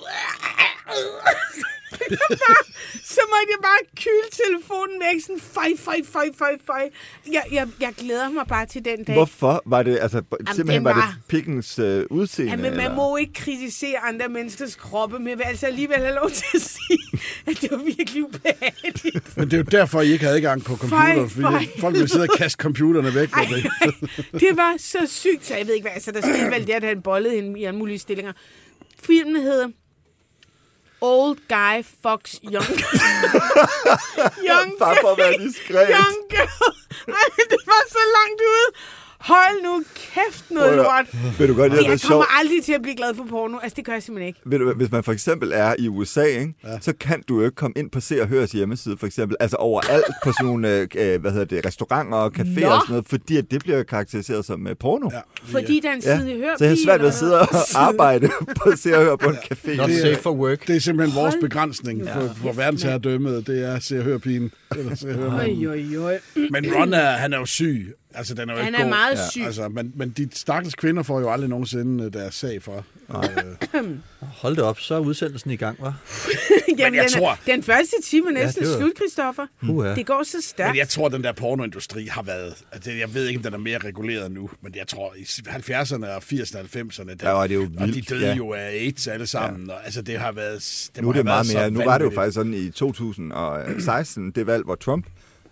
[1.89, 2.63] Bare,
[3.15, 6.89] så måtte jeg bare kyle telefonen væk, sådan fej, fej, fej, fej, fej.
[7.31, 9.15] Jeg, jeg, jeg glæder mig bare til den dag.
[9.15, 10.21] Hvorfor var det, altså
[10.55, 12.51] simpelthen den var var- det pikkens øh, udseende?
[12.51, 12.95] Ja, men man eller?
[12.95, 16.61] må ikke kritisere andre menneskers kroppe, men jeg vil altså alligevel have lov til at
[16.61, 16.99] sige,
[17.47, 19.37] at det var virkelig ubehageligt.
[19.37, 21.51] Men det er jo derfor, I ikke havde adgang på computer, Fej, fej.
[21.51, 23.29] fordi folk vil sidde og kaste computerne væk.
[23.33, 23.65] Ej, det.
[23.81, 23.91] ej,
[24.39, 25.91] det var så sygt, så jeg ved ikke hvad.
[25.93, 28.33] Altså, der skete vel det, at han bollede hende i alle mulige stillinger.
[29.03, 29.67] Filmen hedder
[31.01, 32.73] Old Guy Fox Young
[34.49, 35.87] Young Bare for at være diskret.
[35.89, 36.75] Young Girl.
[37.07, 38.67] Ej, det var så langt ude.
[39.19, 41.05] Hold nu kæft noget lort.
[41.39, 43.57] Ved du godt, det er Jeg kommer aldrig til at blive glad for porno.
[43.57, 44.39] Altså, det gør jeg simpelthen ikke.
[44.45, 46.79] Ved du, hvis man for eksempel er i USA, ikke, ja.
[46.81, 49.37] så kan du jo ikke komme ind på Se og Høres hjemmeside, for eksempel.
[49.39, 52.67] Altså overalt på sådan nogle øh, øh, hvad hedder det, restauranter og caféer Nå.
[52.67, 55.09] og sådan noget, fordi at det bliver karakteriseret som øh, porno.
[55.13, 56.17] Ja, Fordi der er en Ja.
[56.19, 57.47] side hør Så jeg har svært ved at sidde og
[57.87, 58.29] arbejde
[58.63, 59.75] på Se og Høre på en café.
[59.75, 60.67] Not Det er- safe for work.
[60.67, 63.47] Det er simpelthen vores Hold begrænsning for, for verdensherredømmet.
[63.47, 64.51] Det er se og hør pigen.
[64.77, 66.17] Eller se og hør.
[66.51, 67.93] Men Ron er, han er jo syg.
[68.13, 68.89] Altså, den er jo Han ikke er god.
[68.89, 69.41] meget syg.
[69.41, 72.85] Altså, men, men de stakkels kvinder får jo aldrig nogensinde øh, deres sag for.
[73.09, 73.85] Øh,
[74.21, 75.93] Hold det op, så er udsendelsen i gang, var.
[76.77, 79.45] Jamen, jeg den, er- tror- den første time er næsten det var- slut, Christoffer.
[79.69, 79.95] Uha.
[79.95, 80.69] Det går så stærkt.
[80.71, 82.53] Men jeg tror, den der pornoindustri har været...
[82.71, 86.05] Altså, jeg ved ikke, om den er mere reguleret nu, men jeg tror, i 70'erne
[86.07, 87.15] og 80'erne og 90'erne...
[87.15, 88.35] Der, Ja, og det er jo Og de vildt, døde ja.
[88.35, 89.67] jo af AIDS alle sammen.
[89.67, 89.73] Ja.
[89.73, 90.89] Og, altså, det har været...
[90.95, 91.71] Det Nu er det meget mere.
[91.71, 95.05] Nu var det jo faktisk sådan i 2016, det valg, hvor Trump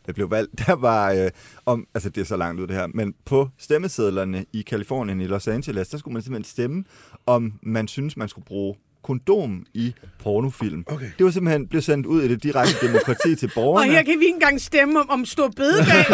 [0.08, 1.30] der blev valgt, der var, øh,
[1.66, 5.28] om, altså det er så langt ud det her, men på stemmesedlerne i Kalifornien, i
[5.28, 6.84] Los Angeles, der skulle man simpelthen stemme,
[7.26, 8.76] om man synes, man skulle bruge
[9.08, 9.94] kondom i
[10.24, 10.84] pornofilm.
[10.88, 11.06] Okay.
[11.18, 13.92] Det var simpelthen blevet sendt ud i det direkte demokrati til Og borgerne.
[13.92, 16.06] her kan vi ikke engang stemme om, om stor bededag.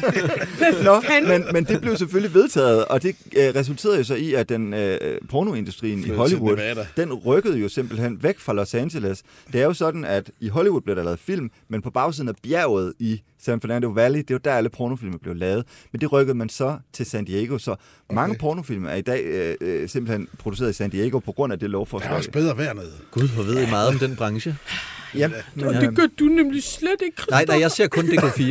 [0.84, 4.48] Nå, men, men det blev selvfølgelig vedtaget, og det øh, resulterede jo så i, at
[4.48, 4.98] den øh,
[5.30, 9.22] pornoindustrien i Flyttede Hollywood, den rykkede jo simpelthen væk fra Los Angeles.
[9.52, 12.34] Det er jo sådan, at i Hollywood blev der lavet film, men på bagsiden af
[12.42, 15.64] bjerget i San Fernando Valley, det er jo der alle pornofilmer blev lavet.
[15.92, 17.76] Men det rykkede man så til San Diego, så
[18.12, 21.58] mange pornofilm er i dag øh, øh, simpelthen produceret i San Diego på grund af
[21.58, 22.12] det Der er lovforslag.
[22.12, 22.92] også bedre vejr nede.
[23.10, 24.56] Gud, hvor ved I meget om den branche?
[25.14, 27.46] Ja, men, Og det gør du nemlig slet ikke, Nej, Christoffer.
[27.46, 28.42] nej, jeg ser kun DK4.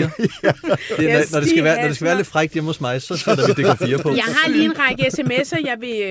[0.97, 2.13] Det, er, når, når, det skal være, når det skal være Hasler.
[2.15, 4.09] lidt frækt hjemme hos mig, så sætter vi DK4 på.
[4.15, 6.01] Jeg har lige en række sms'er, jeg vil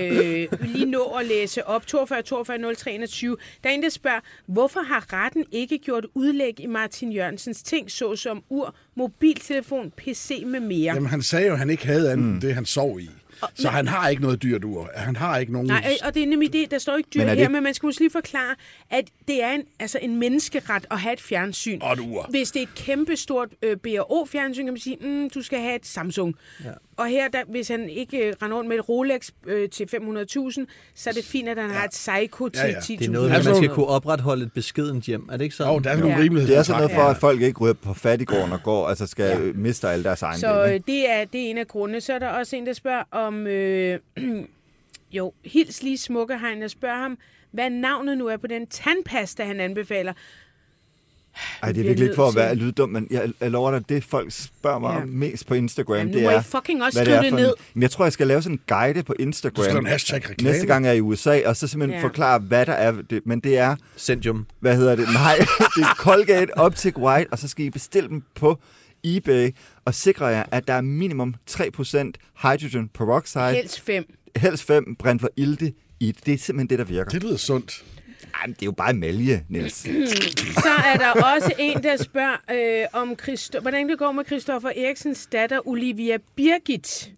[0.53, 1.87] øh, lige nå at læse op.
[1.87, 3.37] 42 42 03 21.
[3.65, 7.91] Der er en, der spørger, hvorfor har retten ikke gjort udlæg i Martin Jørgensens ting,
[7.91, 10.95] såsom ur, mobiltelefon, PC med mere?
[10.95, 12.41] Jamen, han sagde jo, at han ikke havde andet mm.
[12.41, 13.11] det, han sov i.
[13.55, 14.91] Så han har ikke noget dyrt ur.
[14.97, 15.67] Han har ikke nogen...
[15.69, 17.75] Nej, og det er nemlig det, der står ikke dyr Men her, det- men man
[17.75, 18.55] skal måske lige forklare,
[18.91, 21.79] at det er en, altså en menneskeret at have et fjernsyn.
[21.83, 22.27] Og et ur.
[22.31, 25.87] Hvis det er et kæmpestort øh, BRO-fjernsyn, kan man sige, mm, du skal have et
[25.87, 26.35] Samsung.
[26.65, 26.71] Ja.
[27.01, 30.67] Og her, der, hvis han ikke øh, render rundt med et Rolex øh, til 500.000,
[30.95, 31.77] så er det fint, at han ja.
[31.77, 32.79] har et Seiko til Ja, ja.
[32.79, 32.99] 10.000.
[32.99, 35.29] Det er noget man skal kunne opretholde et beskedent hjem.
[35.33, 35.73] Er det ikke sådan?
[35.73, 36.47] Jo, der er sådan nogle Ja.
[36.47, 39.45] det er sådan noget for, at folk ikke ryger på fattigården og går, altså skal
[39.47, 39.53] ja.
[39.55, 42.01] miste alle deres egen Så øh, det, er, det er en af grundene.
[42.01, 43.47] Så er der også en, der spørger om...
[43.47, 43.99] Øh,
[45.13, 47.19] jo, hils lige smukke hegn og spørger ham,
[47.51, 50.13] hvad navnet nu er på den tandpasta, han anbefaler.
[51.63, 54.05] Ej, det er virkelig ikke for at være lyddum, men jeg, jeg lover dig, det
[54.05, 55.03] folk spørger mig Ja.
[55.03, 57.31] om mest på Instagram, Jamen, nu det er, I fucking også hvad skrive er det
[57.31, 57.47] for ned.
[57.49, 59.85] En, men jeg tror, jeg skal lave sådan en guide på Du Instagram
[60.43, 62.07] næste gang jeg er i USA, og så simpelthen Ja.
[62.07, 62.93] forklare, hvad der er.
[63.11, 64.47] Det, men det er, Centium.
[64.61, 65.09] hvad hedder det?
[65.13, 65.37] Nej,
[65.77, 68.59] det er Colgate Optic White, og så skal I bestille dem på
[69.05, 69.51] eBay,
[69.85, 71.57] og sikre jer, at der er minimum 3%
[72.43, 74.05] hydrogen peroxide, Helst fem.
[74.37, 76.27] helst 5 brændt for ilte i det.
[76.27, 77.11] Det er simpelthen det, der virker.
[77.11, 77.85] Det lyder sundt.
[78.41, 79.75] Ej, det er jo bare malje, Niels.
[80.67, 82.37] Så er der også en, der spørger,
[82.83, 87.13] øh, om Christo- hvordan det går med Christoffer Eriksens datter, Olivia Birgit.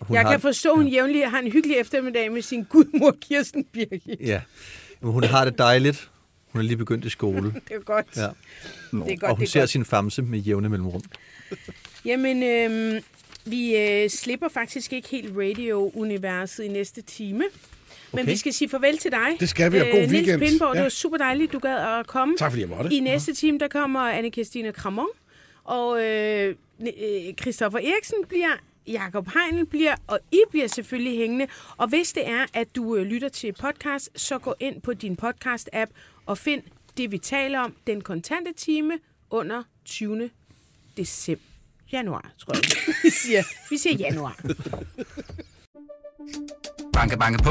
[0.00, 3.16] Hun Jeg har, kan forstå, at hun jævnligt har en hyggelig eftermiddag med sin gudmor
[3.20, 4.20] Kirsten Birgit.
[4.20, 4.40] Ja.
[5.00, 6.08] Men hun har det dejligt.
[6.52, 7.42] Hun er lige begyndt i skole.
[7.68, 8.06] Det er godt.
[8.16, 8.22] Ja.
[8.22, 8.32] Det
[8.92, 9.70] er godt, og hun det er ser godt.
[9.70, 11.02] sin famse med jævne mellemrum.
[12.04, 13.02] Jamen, øh,
[13.44, 17.44] vi øh, slipper faktisk ikke helt radio-universet i næste time.
[18.14, 19.36] Men vi skal sige farvel til dig.
[19.40, 20.40] Det skal vi, og god Niels weekend.
[20.40, 20.82] Pindborg, det Ja.
[20.82, 22.36] var super dejligt, du gad at komme.
[22.36, 22.94] Tak fordi jeg måtte.
[22.94, 25.06] I næste time, der kommer anne Christine Kramon,
[25.64, 28.50] og øh, øh, Christoffer Eriksen bliver
[28.86, 31.46] Jakob Heinl bliver, og I bliver selvfølgelig hængende.
[31.76, 35.18] Og hvis det er, at du øh, lytter til podcast, så gå ind på din
[35.24, 35.90] podcast-app
[36.26, 36.62] og find
[36.96, 38.98] det, vi taler om, den kontante time
[39.30, 40.30] under 20.
[40.96, 41.44] december.
[41.92, 42.94] Januar, tror jeg.
[43.04, 44.40] Vi siger, vi siger januar.
[46.92, 47.50] Banke, banke på.